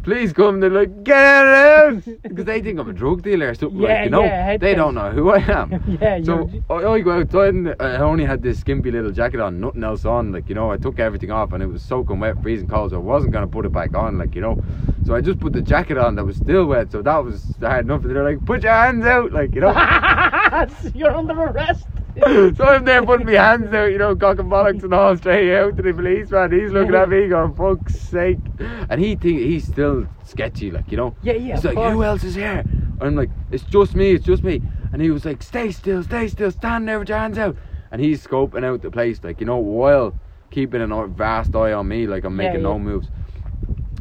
[0.03, 0.59] Please come.
[0.59, 3.55] They're like, get out of the house because they think I'm a drug dealer or
[3.55, 3.79] something.
[3.79, 5.97] Yeah, like, you know, yeah, they don't know who I am.
[6.01, 6.49] yeah, So.
[6.69, 10.05] I, I go outside and I only had this skimpy little jacket on, nothing else
[10.05, 10.31] on.
[10.33, 12.91] Like you know, I took everything off and it was soaking wet, freezing cold.
[12.91, 14.59] So I wasn't gonna put it back on, like you know.
[15.05, 16.91] So I just put the jacket on that was still wet.
[16.91, 18.03] So that was hard enough.
[18.03, 19.71] And they're like, put your hands out, like you know.
[20.93, 21.87] You're under arrest.
[22.25, 25.55] so I'm there putting my hands out, you know, cock and bollocks and all straight
[25.55, 26.51] out to the policeman.
[26.51, 28.39] He's looking at me going, fuck's sake.
[28.57, 31.13] And he think he's still sketchy, like, you know.
[31.21, 31.55] Yeah, yeah.
[31.55, 32.65] He's like, who else is here?
[33.01, 34.61] I'm like, it's just me, it's just me.
[34.93, 37.57] And he was like, stay still, stay still, stand there with your hands out.
[37.91, 40.15] And he's scoping out the place, like, you know, while
[40.51, 43.09] keeping a vast eye on me, like I'm Yeah, making no moves.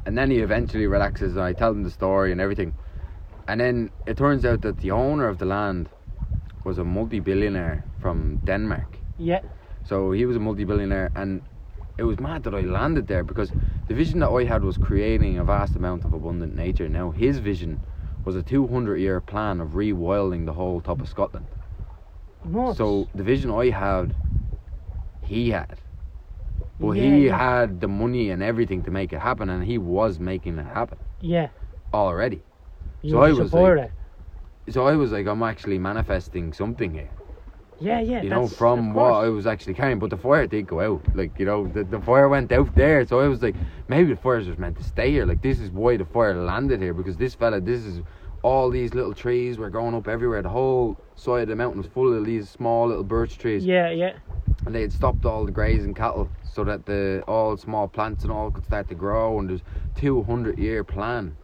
[0.07, 2.75] And then he eventually relaxes and I tell him the story and everything.
[3.49, 5.89] And then it turns out that the owner of the land
[6.65, 8.99] was a multi billionaire from Denmark.
[9.19, 9.41] Yeah,
[9.85, 11.43] So he was a multi-billionaire, and
[11.99, 13.53] it was mad that I landed there because
[13.87, 16.89] the vision that I had was creating a vast amount of abundant nature.
[16.89, 17.81] Now his vision
[18.25, 21.47] was a 200-year plan of rewilding the whole top of Scotland.
[22.45, 22.79] nuts.
[22.79, 24.15] So the vision I had,
[25.21, 25.79] he had,
[26.81, 27.39] but Yeah, he yeah.
[27.39, 30.99] had the money and everything to make it happen, and he was making it happen
[31.21, 31.49] yeah,
[31.93, 32.43] already.
[33.03, 33.91] you So I was like-
[34.69, 37.11] So I was like, I'm actually manifesting something here.
[37.81, 38.23] yeah, yeah.
[38.23, 39.13] you know, from what.
[39.13, 39.99] I was actually carrying.
[39.99, 41.03] But the fire did go out.
[41.15, 43.07] Like, you know, the, the fire went out there.
[43.07, 43.57] So I was like,
[43.89, 45.27] maybe the fire was meant to stay here.
[45.27, 46.95] Like, this is why the fire landed here.
[46.95, 48.01] Because this fella, this is
[48.43, 50.41] all these little trees were growing up everywhere.
[50.43, 53.67] The whole side of the mountain was full of these small little birch trees.
[53.67, 54.15] Yeah, yeah.
[54.67, 58.33] And they had stopped all the grazing cattle so that the all small plants and
[58.33, 59.39] all could start to grow.
[59.39, 59.63] And there's
[59.97, 61.37] 200 year plan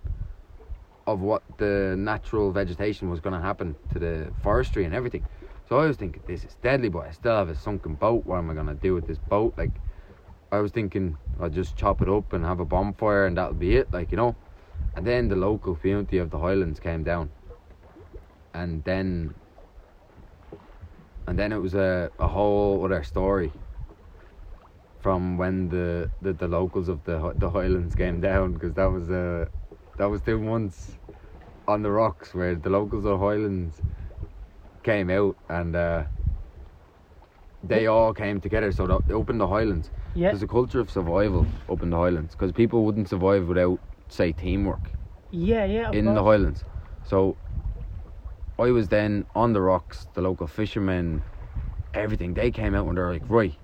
[1.07, 5.27] of what the natural vegetation was going to happen to the forestry and everything.
[5.69, 8.25] So I was thinking, this is deadly, but I still have a sunken boat.
[8.25, 9.55] What am I going to do with this boat?
[9.57, 9.73] Like,
[10.53, 13.77] I was thinking I'll just chop it up and have a bonfire and that'll be
[13.77, 14.37] it, like, you know.
[14.95, 17.31] And then the local community of the Highlands came down.
[18.55, 19.35] And then
[21.27, 23.53] and then it was a, a whole other story
[25.01, 29.11] from when the, the, the locals of the the Highlands came down because that was
[29.11, 29.47] uh,
[29.99, 30.99] that was two months
[31.69, 33.83] on the rocks where the locals of Highlands
[34.83, 36.05] came out and uh,
[37.63, 40.31] they all came together so that up in the Highlands Yeah.
[40.31, 44.33] there's a culture of survival up in the Highlands because people wouldn't survive without say
[44.33, 44.93] teamwork
[45.31, 45.91] Yeah, yeah.
[45.93, 46.23] in the.
[46.25, 46.65] Highlands.
[47.05, 47.39] So
[48.59, 51.25] I was then on the rocks, the local fishermen,
[51.95, 52.35] everything.
[52.35, 53.60] They came out and they're like, right,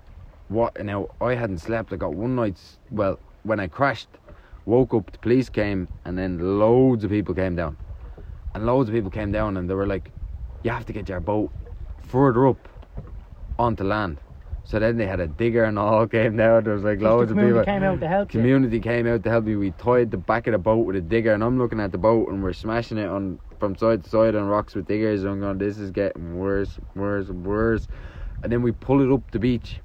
[0.49, 0.77] what?
[0.77, 1.93] And now I hadn't slept.
[1.93, 4.09] I got one night's, well, when I crashed,
[4.65, 7.77] woke up, the police came, and then loads of people came down.
[8.53, 10.11] And loads of people came down and they were like,
[10.63, 11.51] you have to get your boat
[12.07, 12.67] further up
[13.59, 14.19] onto land.
[14.63, 16.65] So then they had a digger and all came down.
[16.65, 18.39] There was like loads of community people came out to help you.
[18.39, 19.55] community came out to help me.
[19.55, 21.97] We tied the back of the boat with a digger, and I'm looking at the
[21.97, 25.23] boat, and we're smashing it on from side to side on rocks with diggers.
[25.23, 27.87] And I'm going, this is getting worse, worse, and worse.
[28.43, 29.79] And then we pull it up the beach,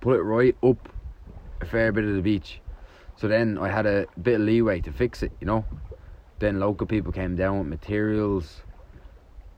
[0.00, 0.88] pull it right up
[1.60, 2.60] a fair bit of the beach.
[3.16, 5.64] So then I had a bit of leeway to fix it, you know.
[6.38, 8.62] Then local people came down with materials.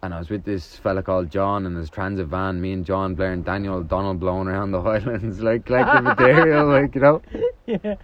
[0.03, 2.61] And I was with this fella called John and his transit van.
[2.61, 6.97] Me and John Blair and Daniel Donald blowing around the Highlands, like collecting material, like
[6.97, 7.23] you know
[7.67, 7.95] yeah.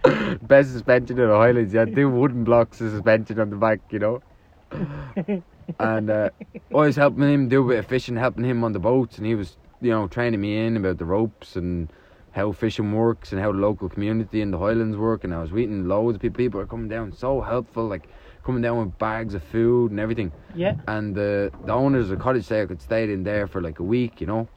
[0.41, 1.73] best suspension in the Highlands.
[1.73, 4.21] You had two wooden blocks of suspension on the back, you know.
[5.79, 8.79] and uh, I was helping him do a bit of fishing, helping him on the
[8.79, 11.91] boats, and he was, you know, training me in about the ropes and
[12.39, 15.23] how fishing works and how the local community in the Highlands work.
[15.25, 16.37] And I was meeting loads of people.
[16.37, 18.07] People are coming down, so helpful, like
[18.43, 20.31] coming down with bags of food and everything.
[20.55, 20.75] Yeah.
[20.87, 23.79] And the the owners of the cottage say I could stay in there for like
[23.79, 24.47] a week, you know.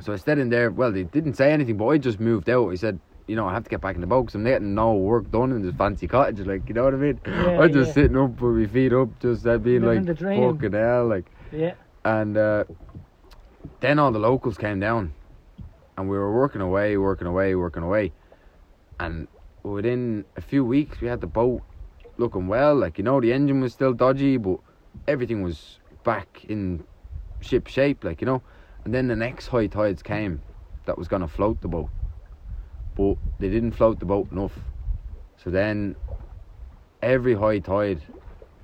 [0.00, 0.70] So I stayed in there.
[0.70, 2.70] Well, they didn't say anything, but I just moved out.
[2.70, 4.74] I said, you know, I have to get back in the boat because I'm getting
[4.74, 6.40] no work done in this fancy cottage.
[6.46, 7.20] Like, you know what I mean?
[7.26, 7.94] Yeah, I'm just yeah.
[7.94, 11.26] sitting up with my feet up, just that being Living like, fucking hell, like.
[11.52, 11.74] Yeah.
[12.04, 12.64] And uh,
[13.80, 15.14] then all the locals came down,
[15.96, 18.12] and we were working away, working away, working away,
[19.00, 19.28] and
[19.62, 21.62] within a few weeks we had the boat
[22.18, 22.74] looking well.
[22.74, 24.58] Like you know, the engine was still dodgy, but
[25.08, 26.84] everything was back in
[27.40, 28.04] ship shape.
[28.04, 28.42] Like you know,
[28.84, 30.42] and then the next high tides came,
[30.86, 31.90] that was gonna float the boat,
[32.96, 34.58] but they didn't float the boat enough.
[35.36, 35.96] So then,
[37.02, 38.00] every high tide,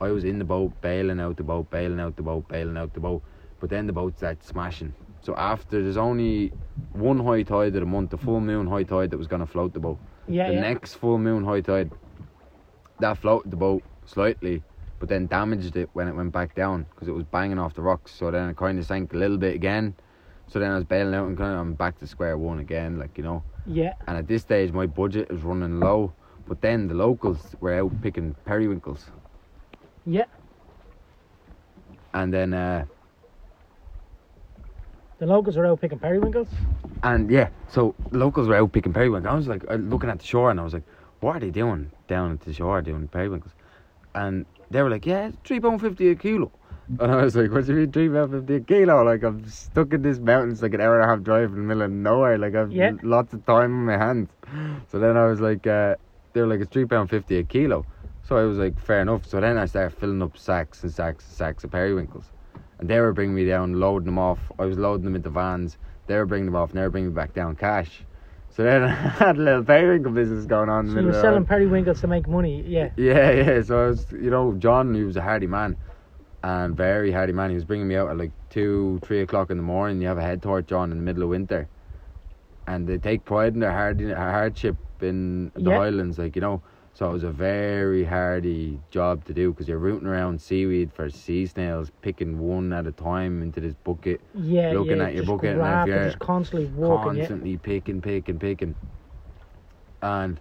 [0.01, 2.95] I was in the boat, bailing out the boat, bailing out the boat, bailing out
[2.95, 3.23] the boat.
[3.61, 4.95] But then the boat started smashing.
[5.23, 6.53] So after there's only
[6.93, 9.73] one high tide of the month, the full moon high tide that was gonna float
[9.75, 9.99] the boat.
[10.29, 10.49] Yeah.
[10.49, 10.61] the yeah.
[10.61, 11.91] next full moon high tide,
[13.01, 14.63] that floated the boat slightly,
[14.99, 17.83] but then damaged it when it went back down because it was banging off the
[17.83, 18.13] rocks.
[18.15, 19.95] So then it kind of sank a little bit again.
[20.47, 22.99] So then I was bailing out and kind of I'm back to square one again,
[22.99, 23.43] like you know.
[23.67, 23.95] yeah.
[24.07, 26.13] And at this stage, my budget is running low.
[26.49, 29.07] But then the locals were out picking periwinkles,
[30.05, 30.25] Yeah.
[32.15, 32.87] and then uh,
[35.21, 36.49] The locals are out picking periwinkles.
[37.03, 39.31] And yeah, so the locals were out picking periwinkles.
[39.31, 40.85] I was like uh, looking at the shore and I was like,
[41.21, 43.53] what are they doing down at the shore doing periwinkles?
[44.15, 46.51] And they were like, yeah, it's three pound fifty a kilo.
[46.99, 49.05] And I was like, what do you mean three pound fifty a kilo?
[49.05, 50.53] Like I'm stuck in this mountain.
[50.53, 52.39] It's like an hour and a half drive in the middle of nowhere.
[52.39, 52.93] Like I've Yeah.
[53.03, 54.31] lots of time on my hands.
[54.91, 55.97] So then I was like, uh,
[56.33, 57.85] they were like, it's three pound fifty a kilo.
[58.23, 59.27] So I was like, fair enough.
[59.27, 62.25] So then I started filling up sacks and sacks and sacks of periwinkles.
[62.81, 64.41] And they were bringing me down, loading them off.
[64.59, 65.77] I was loading them into vans.
[66.07, 68.03] They were bringing them off, and they were bringing me back down cash.
[68.49, 68.89] So then I
[69.23, 70.89] had a little periwinkle business going on.
[70.91, 72.65] So you were selling periwinkles to make money.
[72.67, 72.91] Yeah.
[72.97, 73.63] Yeah, yeah.
[73.63, 75.77] So I was, you know, John, he was a hardy man,
[76.43, 77.51] and very hardy man.
[77.51, 80.01] He was bringing me out at like two, three o'clock in the morning.
[80.01, 81.69] You have a head torch on in the middle of winter,
[82.67, 85.79] and they take pride in their hard hardship in the Yeah.
[85.79, 86.63] Highlands, like you know.
[87.01, 91.09] So it was a very hardy job to do because you're rooting around seaweed for
[91.09, 94.73] sea snails, picking one at a time into this bucket, Yeah.
[94.73, 96.67] Looking yeah, at your bucket and if you're just constantly.
[96.79, 97.03] Yeah.
[97.03, 98.75] constantly picking, picking, picking.
[100.03, 100.39] And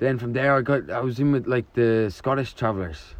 [0.00, 3.14] then from there, I got I was in with like the Scottish travellers.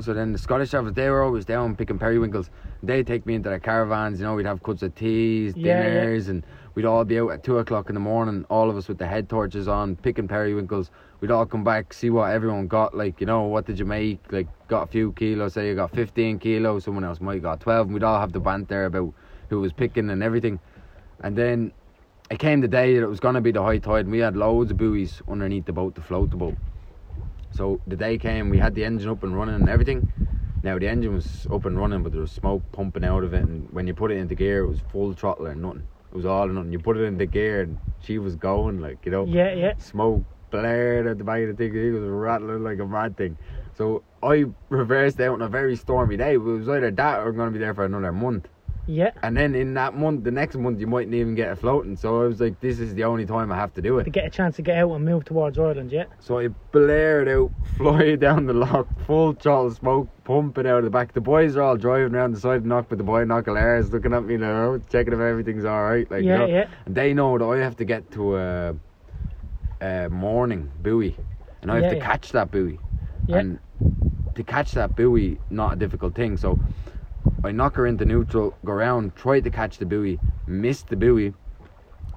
[0.00, 2.50] So then the Scottish travellers, they were always down picking periwinkles.
[2.84, 5.82] They'd take me into their caravans, you know, we'd have cups of teas, Yeah, yeah.
[5.82, 6.46] dinners, and
[6.76, 9.08] we'd all be out at two o'clock in the morning, all of us with the
[9.08, 10.92] head torches on, picking periwinkles.
[11.20, 14.20] We'd all come back, see what everyone got, like, you know, what did you make?
[14.30, 17.86] Like, got a few kilos, say you got 15 kilos, someone else might got 12,
[17.86, 19.12] and we'd all have the banter about
[19.50, 20.60] who was picking and everything.
[21.24, 21.72] And then
[22.30, 24.18] it came the day that it was going to be the high tide, and we
[24.20, 26.56] had loads of buoys underneath the boat to float the boat.
[27.50, 30.04] So the day came, we had the engine up and running and everything.
[30.62, 33.42] Now the engine was up and running, but there was smoke pumping out of it,
[33.42, 35.84] and when you put it into gear, it was full throttle and nothing.
[36.12, 36.72] It was all or nothing.
[36.72, 39.72] You put it into gear, and she was going like you know, Yeah, yeah.
[39.78, 41.74] smoke blared at the back of the thing.
[41.74, 43.36] He was rattling like a mad thing.
[43.76, 46.34] So I reversed out on a very stormy day.
[46.34, 48.48] It was either that or we're going to be there for another month.
[48.88, 49.10] Yeah.
[49.22, 51.94] And then in that month, the next month, you mightn't even get it floating.
[51.94, 54.04] So I was like, this is the only time I have to do it.
[54.04, 56.04] To get a chance to get out and move towards Ireland, yeah.
[56.20, 60.90] So I blared out, fly down the lock, full throttle smoke pumping out of the
[60.90, 61.12] back.
[61.12, 63.78] The boys are all driving around the side of the knock, but the boy Knockalair
[63.78, 66.10] is looking at me now, oh, checking if everything's alright.
[66.10, 66.46] Like, you yeah, know?
[66.46, 66.68] yeah.
[66.86, 68.74] And they know that I have to get to a,
[69.80, 71.16] a mooring buoy,
[71.62, 72.04] and I have Yeah, to yeah.
[72.04, 72.78] catch that buoy.
[73.26, 73.38] Yeah.
[73.38, 73.58] And
[74.34, 76.36] to catch that buoy, not a difficult thing.
[76.36, 76.58] So
[77.44, 81.34] I knock her into neutral, go around, try to catch the buoy, miss the buoy.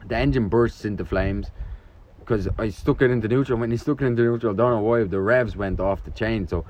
[0.08, 1.52] The engine bursts into flames
[2.20, 3.60] because I stuck it into neutral.
[3.60, 6.12] When you stuck it into neutral, I don't know why, the revs went off the
[6.12, 6.48] chain.
[6.48, 6.66] So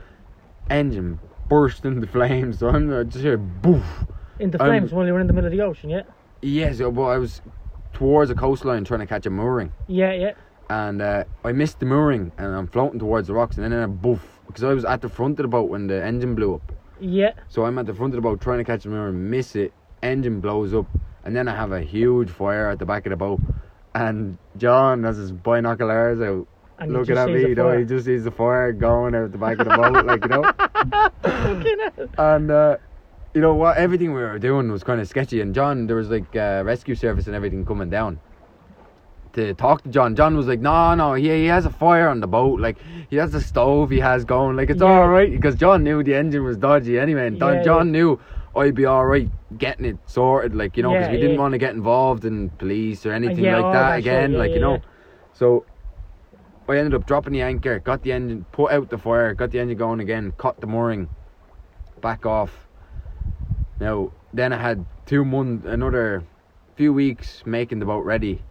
[0.70, 1.20] engine
[1.50, 2.60] burst into flames.
[2.60, 4.06] So I'm uh, just here, boof.
[4.39, 6.02] Into I'm- flames while you were in the middle of the ocean, yeah.
[6.42, 7.39] Yes, yeah, but I was
[7.94, 9.72] towards a coastline trying to catch a mooring.
[9.88, 10.32] Yeah, yeah.
[10.72, 13.86] And uh, I missed the mooring and I'm floating towards the rocks and then I
[13.88, 16.72] boof because I was at the front of the boat when the engine blew up.
[17.01, 17.34] Yeah.
[17.49, 19.74] So I'm at the front of the boat trying to catch the mooring, miss it,
[20.01, 20.86] engine blows up,
[21.26, 23.41] and then I have a huge fire at the back of the boat.
[23.93, 26.47] And John has his binoculars out
[26.80, 29.59] And looking at me, you know, he just sees the fire going out the back
[29.59, 32.07] of the boat, like, you know.
[32.17, 32.78] And uh,
[33.34, 33.76] you know what?
[33.76, 35.41] Everything we were doing was kind of sketchy.
[35.41, 38.19] And John, there was like uh, rescue service and everything coming down
[39.34, 40.16] to talk to John.
[40.16, 42.60] John was like, "No, no, he he has a fire on the boat.
[42.60, 42.78] Like
[43.10, 43.90] he has a stove.
[43.90, 44.56] He has going.
[44.56, 44.88] Like it's Yeah.
[44.88, 47.92] all right." Because John knew the engine was dodgy anyway, and Don- Yeah, John yeah.
[47.92, 48.20] knew
[48.56, 50.56] I'd be all right getting it sorted.
[50.56, 53.64] Like you know, because we didn't want to get involved in police or anything like
[53.64, 54.34] oh, that, that again.
[54.34, 54.80] like you know,
[55.34, 55.66] so.
[56.70, 59.60] I ended up dropping the anchor, got the engine, put out the fire, got the
[59.60, 61.10] engine going again, cut the mooring,
[62.00, 62.70] back off.
[63.82, 66.24] Now, then I had two months, another
[66.78, 68.42] few weeks making the boat ready.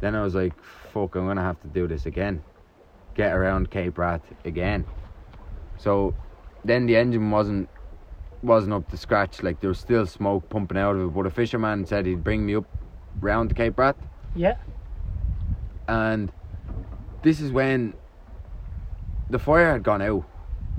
[0.00, 0.52] Then I was like,
[0.92, 2.42] fuck, I'm gonna have to do this again.
[3.14, 4.84] Get around Cape Wrath again.
[5.76, 6.14] So
[6.64, 7.68] then the engine wasn't
[8.42, 11.14] wasn't up to scratch, like there was still smoke pumping out of it.
[11.14, 12.64] But a fisherman said he'd bring me up
[13.20, 13.96] round to Cape Wrath
[14.36, 14.56] Yeah.
[15.88, 16.30] and
[17.22, 17.94] this is when
[19.28, 20.24] the fire had gone out,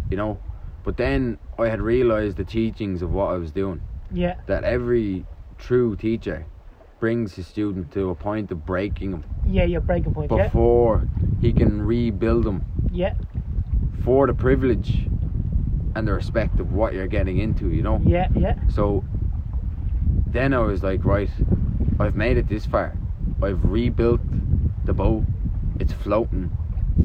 [0.09, 0.39] you know.
[0.85, 3.81] But then I had realised the teachings of what I was doing.
[4.11, 4.35] Yeah.
[4.47, 5.25] That every
[5.57, 6.45] true teacher
[6.99, 10.43] brings his student to a point of breaking them Yeah, your breaking point, yeah.
[10.43, 11.07] before
[11.41, 13.13] he can rebuild them Yeah.
[14.03, 15.07] for the privilege
[15.95, 18.01] and the respect of what you're getting into, you know.
[18.05, 18.55] Yeah, yeah.
[18.69, 19.03] So
[20.27, 21.29] then I was like, right,
[21.99, 22.95] I've made it this far.
[23.41, 24.21] I've rebuilt
[24.85, 25.23] the boat.
[25.79, 26.51] It's floating.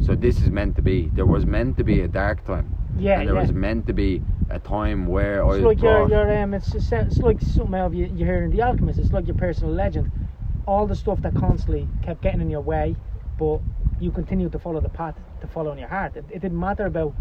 [0.05, 1.09] So this is meant to be.
[1.15, 2.75] There was meant to be a dark time.
[2.99, 3.43] Yeah, and there yeah.
[3.43, 6.93] was meant to be a time where It's was like your, your um, it's, it's,
[6.93, 8.99] it's like something of you, you hear in The Alchemist.
[8.99, 10.09] It's like your personal legend.
[10.67, 12.97] All the stuff that constantly kept getting in your way,
[13.39, 13.61] but
[14.01, 16.17] you continued to follow the path to follow in your heart.
[16.17, 17.15] It, it didn't matter about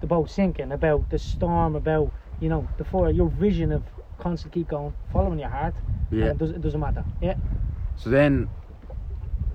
[0.00, 3.10] the boat sinking, about the storm, about you know the fire.
[3.10, 3.82] Your vision of
[4.18, 5.74] constantly keep going, following your heart.
[6.10, 6.26] and Yeah.
[6.30, 7.04] it, does, it doesn't matter.
[7.20, 7.34] Yeah.
[7.96, 8.48] So then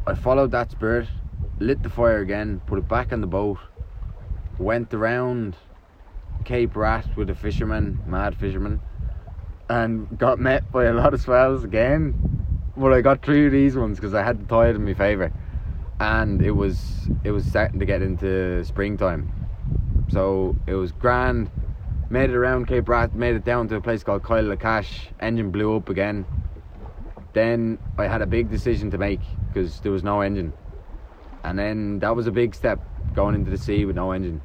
[0.07, 1.07] I followed that spirit,
[1.59, 3.57] lit the fire again, put it back on the boat,
[4.59, 5.55] went around
[6.45, 8.79] Cape Wrath with a fisherman, mad fisherman,
[9.67, 12.13] and got met by a lot of swells again.
[12.77, 15.31] But I got through these ones because I had the tide in my favour,
[15.99, 19.31] and it was it was starting to get into springtime,
[20.09, 21.49] so it was grand.
[22.09, 25.07] Made it around Cape Wrath, made it down to a place called Kyle Lochalsh.
[25.19, 26.25] Engine blew up again.
[27.33, 30.53] Then I had a big decision to make because there was no engine,
[31.43, 32.79] and then that was a big step
[33.15, 34.41] going into the sea with no engine.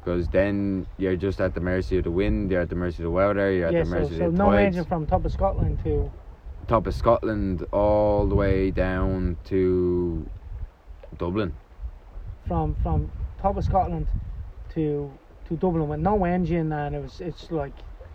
[0.00, 3.04] Because then you're just at the mercy of the wind, you're at the mercy of
[3.04, 3.84] the weather, you're at yeah.
[3.84, 4.38] the mercy so of the.
[4.38, 4.66] So no tides.
[4.66, 6.10] engine from top of Scotland to
[6.68, 10.28] Top of Scotland all the way down to
[11.16, 11.54] Dublin.
[12.46, 13.10] from from
[13.40, 14.06] top of Scotland
[14.74, 15.10] to
[15.48, 17.72] to Dublin with no engine, and it was it's like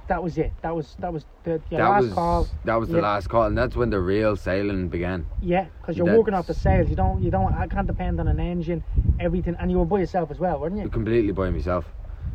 [0.07, 0.51] that was it.
[0.61, 2.47] That was that was the your that last was call.
[2.65, 3.03] that was the Yeah.
[3.03, 5.25] last call, and that's when the real sailing began.
[5.41, 6.89] Yeah, because you're working off the sails.
[6.89, 8.83] You don't you don't I can't depend on an engine,
[9.19, 10.89] everything, and you were by yourself as well, weren't you?
[10.89, 11.85] completely by myself.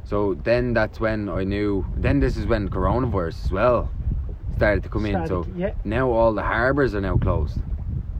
[0.05, 1.85] So then that's when I knew.
[1.97, 3.91] Then this is when coronavirus as well
[4.57, 5.27] started to come in.
[5.27, 7.59] So yeah, now all the harbours are now closed.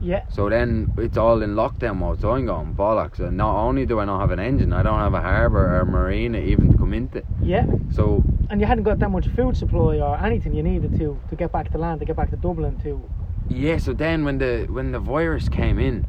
[0.01, 2.21] yeah, So then it's all in lockdown mode.
[2.21, 3.19] So I'm going bollocks.
[3.19, 5.79] And not only do I not have an engine, I don't have a harbour or
[5.81, 7.23] a marina even to come into.
[7.41, 7.65] yeah.
[7.91, 11.35] So And you hadn't got that much food supply or anything you needed to to
[11.35, 13.01] get back to land, to get back to Dublin to.
[13.49, 13.77] yeah.
[13.77, 16.05] So then when the when the virus came in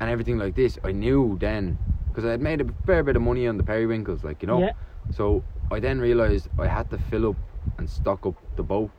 [0.00, 3.22] and everything like this, I knew then because I had made a fair bit of
[3.22, 4.60] money on the periwinkles, like you know.
[4.60, 4.72] Yeah.
[5.12, 7.36] So I then realised I had to fill up
[7.78, 8.90] and stock up the boat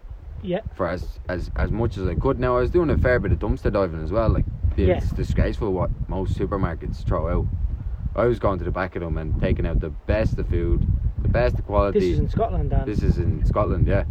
[0.41, 0.61] Yeah.
[0.75, 2.39] for as, as as much as I could.
[2.39, 4.29] Now I was doing a fair bit of dumpster diving as well.
[4.29, 4.45] Like
[4.77, 4.95] Yeah.
[4.97, 7.47] it's disgraceful what most supermarkets throw out.
[8.15, 10.87] I was going to the back of them and taking out the best of food,
[11.21, 11.99] the best quality.
[11.99, 12.85] This is in Scotland, Dan.
[12.87, 14.05] This is in Scotland, yeah.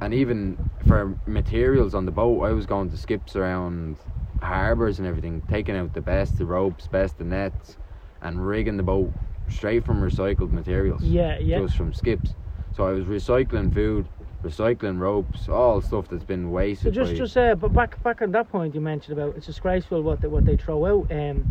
[0.00, 3.98] And even for materials on the boat, I was going to skips around
[4.40, 7.76] harbours and everything, taking out the best of ropes, best of nets,
[8.22, 9.12] and rigging the boat
[9.48, 11.02] straight from recycled materials.
[11.02, 11.58] Yeah, yeah.
[11.58, 12.34] Just from skips.
[12.72, 14.08] So I was recycling food,
[14.44, 16.94] recycling ropes, all stuff that's been wasted.
[16.94, 20.02] So just, just uh, but back, back on that point you mentioned about it's disgraceful
[20.02, 21.10] what they, what they throw out.
[21.10, 21.44] Um,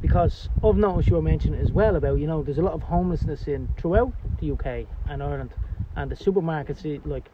[0.00, 2.82] because I've noticed you were mentioning as well about you know there's a lot of
[2.82, 5.54] homelessness in throughout the UK and Ireland,
[5.96, 7.30] and the supermarkets like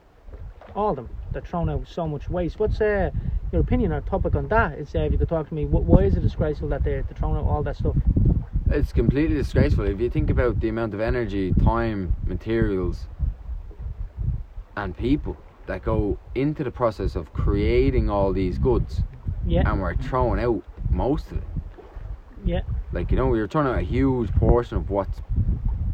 [0.74, 2.58] all of them they're throwing out so much waste.
[2.58, 3.10] What's uh,
[3.52, 4.78] your opinion or topic on that?
[4.78, 5.64] It's uh, if you could talk to me.
[5.66, 7.96] What, why is it disgraceful that they're, they're throwing out all that stuff?
[8.70, 9.86] It's completely disgraceful.
[9.86, 13.08] If you think about the amount of energy, time, materials,
[14.76, 15.36] and people
[15.66, 19.02] that go into the process of creating all these goods,
[19.46, 21.44] Yeah, and we're throwing out most of it.
[22.44, 22.60] Yeah,
[22.92, 25.08] Like, you know, we're throwing out a huge portion of what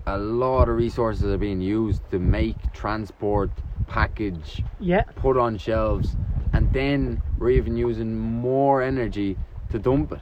[0.07, 3.51] a lot of resources are being used to make, transport,
[3.86, 6.16] package, yeah, put on shelves,
[6.53, 9.36] and then we're even using more energy
[9.70, 10.20] to dump it.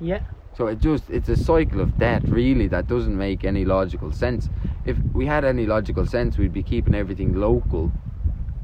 [0.00, 0.20] yeah,
[0.56, 4.48] So it just it's a cycle of death really that doesn't make any logical sense.
[4.84, 7.92] If we had any logical sense we'd be keeping everything local,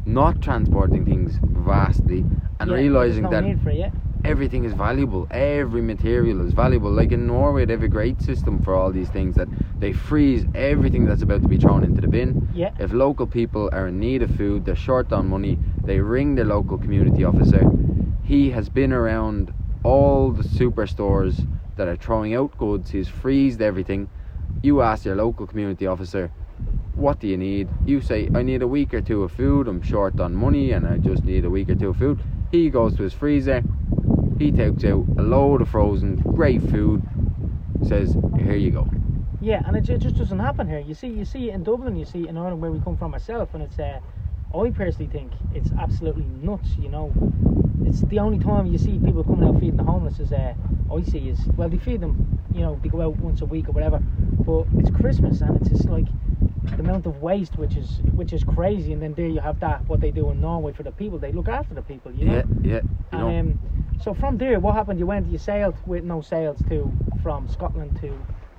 [0.04, 2.24] not transporting things vastly
[2.61, 2.76] and yeah.
[2.76, 3.90] realizing no that for it, yeah.
[4.24, 5.26] Everything is valuable.
[5.30, 6.90] Every material is valuable.
[6.90, 9.48] Like in Norway they have a great system for all these things that
[9.78, 12.48] they freeze everything that's about to be thrown into the bin.
[12.54, 12.72] Yeah.
[12.78, 16.44] If local people are in need of food, they're short on money, they ring the
[16.44, 17.62] local community officer.
[18.24, 19.52] He has been around
[19.84, 21.46] all the superstores
[21.76, 22.90] that are throwing out goods.
[22.90, 24.08] He's freezed everything.
[24.62, 26.32] You ask your local community officer,
[26.94, 27.68] what do you need?
[27.84, 29.68] You say, I need a week or two of food.
[29.68, 32.20] I'm short on money and I just need a week or two of food.
[32.50, 33.62] He goes to his freezer.
[34.39, 37.03] He takes out a load of frozen, great food.
[37.87, 38.89] Says, here you go.
[39.41, 40.80] Yeah, and it, just doesn't happen here.
[40.80, 43.11] You see, you see it in Dublin, you see in Ireland, where we come from
[43.11, 43.78] myself, and it's.
[43.78, 44.01] Uh,
[44.55, 46.70] I personally think it's absolutely nuts.
[46.78, 47.12] You know,
[47.84, 50.32] it's the only time you see people coming out feeding the homeless is.
[50.32, 50.55] Uh,
[50.93, 52.41] I see is well, they feed them.
[52.55, 55.68] You know, they go out once a week or whatever, but it's Christmas and it's
[55.68, 56.07] just like
[56.64, 58.93] the amount of waste, which is which is crazy.
[58.93, 61.18] And then there you have that what they do in Norway for the people.
[61.18, 62.12] They look after the people.
[62.12, 62.34] You know.
[62.34, 62.80] Yeah, yeah.
[63.12, 63.59] You know, um,
[64.03, 64.99] so from there, what happened?
[64.99, 68.09] You went, you sailed with no sails to from Scotland to,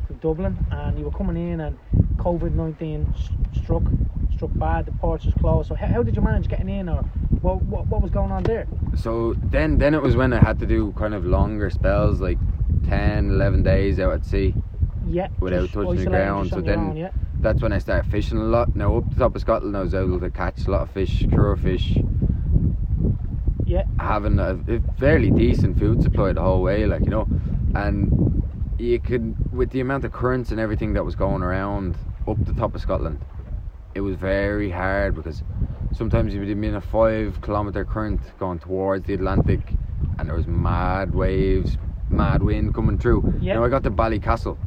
[0.08, 1.78] to Dublin, and you were coming in, and
[2.18, 3.14] COVID nineteen
[3.62, 3.84] struck
[4.34, 4.86] struck bad.
[4.86, 5.70] The ports was closed.
[5.70, 7.04] So how, how did you manage getting in, or
[7.42, 8.68] what, what what was going on there?
[8.96, 12.40] so then then it was when I had to do kind of longer spells, like
[12.88, 14.54] 10, 11 days out at sea.
[15.10, 18.44] Yeah, Without touching the ground, so then- own, yeah, That's when I started fishing a
[18.44, 18.76] lot.
[18.76, 21.26] Now up the top of Scotland, I was able to catch a lot of fish,
[21.30, 21.98] cure fish,
[23.66, 27.28] yeah, having a, a fairly decent food supply the whole way, like you know,
[27.76, 28.44] and
[28.80, 31.96] you could with the amount of currents and everything that was going around
[32.28, 33.20] up the top of Scotland,
[33.94, 35.44] it was very hard because
[35.94, 39.74] sometimes you would be in a five kilometer current going towards the Atlantic,
[40.18, 41.78] and there was mad waves,
[42.10, 43.34] mad wind coming through.
[43.42, 43.56] Yeah.
[43.56, 44.58] Now I got to Ballycastle.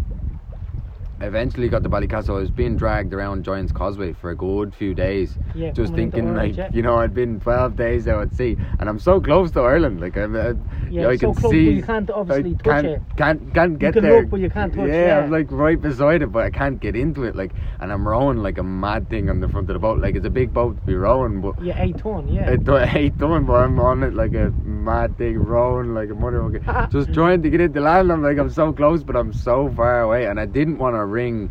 [1.20, 2.30] I eventually got to Ballycastle.
[2.30, 5.70] I was being dragged around Giant's Causeway for a good few days yeah.
[5.70, 6.70] just thinking like yeah.
[6.72, 10.00] you know I'd been 12 days out at sea and I'm so close to Ireland
[10.00, 10.54] like I'm uh,
[10.90, 13.02] yeah, I so can close, see but you can't obviously I touch can't, it.
[13.16, 15.18] can't can't get can there look, but you can't touch, yeah, yeah.
[15.18, 18.38] I'm like right beside it but I can't get into it like and I'm rowing
[18.38, 20.76] like a mad thing on the front of the boat like it's a big boat
[20.76, 22.28] to be rowing but Yeah, eight ton.
[22.28, 26.08] Yeah, it do- I hate but I'm on it like a mad thing rowing like
[26.08, 29.32] a motherfucker just trying to get into land I'm like I'm so close but I'm
[29.32, 31.50] so far away and I didn't want to ring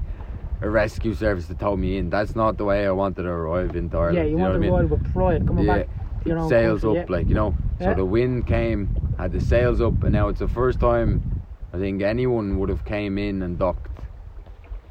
[0.62, 3.76] a rescue service to tow me in that's not the way I wanted to arrive
[3.76, 4.24] into Ireland yeah.
[4.24, 4.89] You, know want to mean?
[4.89, 5.89] with pride, coming Yeah, back.
[6.26, 7.05] Your own sails up yeah.
[7.07, 7.91] like you know Yeah.
[7.91, 11.22] so the wind came had the sails up and now it's the first time
[11.74, 13.88] i think anyone would have came in and docked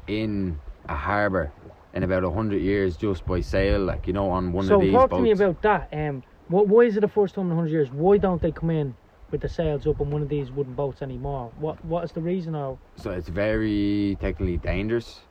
[0.07, 1.51] in a harbour
[1.93, 4.81] in about a hundred years just by sail like you know on one so of
[4.81, 5.89] these So talk boats to me about that.
[5.91, 7.89] Um, what, why is it the first time in hundred years?
[7.91, 8.95] Why don't they come in
[9.31, 11.51] with the sails up on one of these wooden boats anymore?
[11.59, 15.21] What What is the reason or so it's very technically dangerous.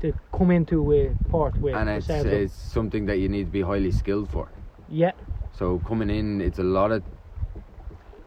[0.00, 2.32] To come into a port with and it's, sails up?
[2.32, 4.48] it's something that you need to be highly skilled for.
[4.88, 5.12] Yeah,
[5.52, 7.02] so coming in it's a lot of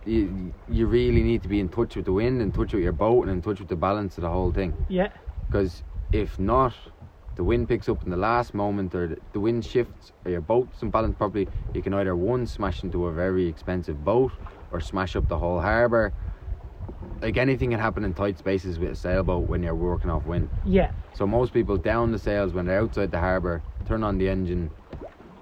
[0.06, 2.94] you, you really need to be in touch with the wind in touch with your
[2.94, 4.74] boat and in touch with the balance of the whole thing.
[4.90, 5.10] Yeah,
[5.50, 6.74] because if not
[7.36, 10.42] the wind picks up in the last moment or the, the wind shifts or your
[10.42, 14.32] boat doesn't balance properly you can either one smash into a very expensive boat
[14.72, 16.14] or smash up the whole harbour
[17.22, 20.50] like anything can happen in tight spaces with a sailboat when you're working off wind.
[20.66, 20.92] Yeah.
[21.14, 24.72] So most people down the sails when they're outside the harbour, turn on the engine,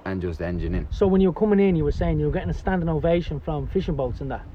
[0.06, 0.88] and just engine in.
[0.92, 3.40] So when you were coming in, you were saying you were getting a standing ovation
[3.40, 4.46] from fishing boats and that.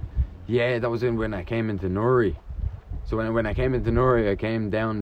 [0.48, 2.36] Yeah, that was in when I came into Newry.
[3.04, 4.90] So when when I came into Newry, I came down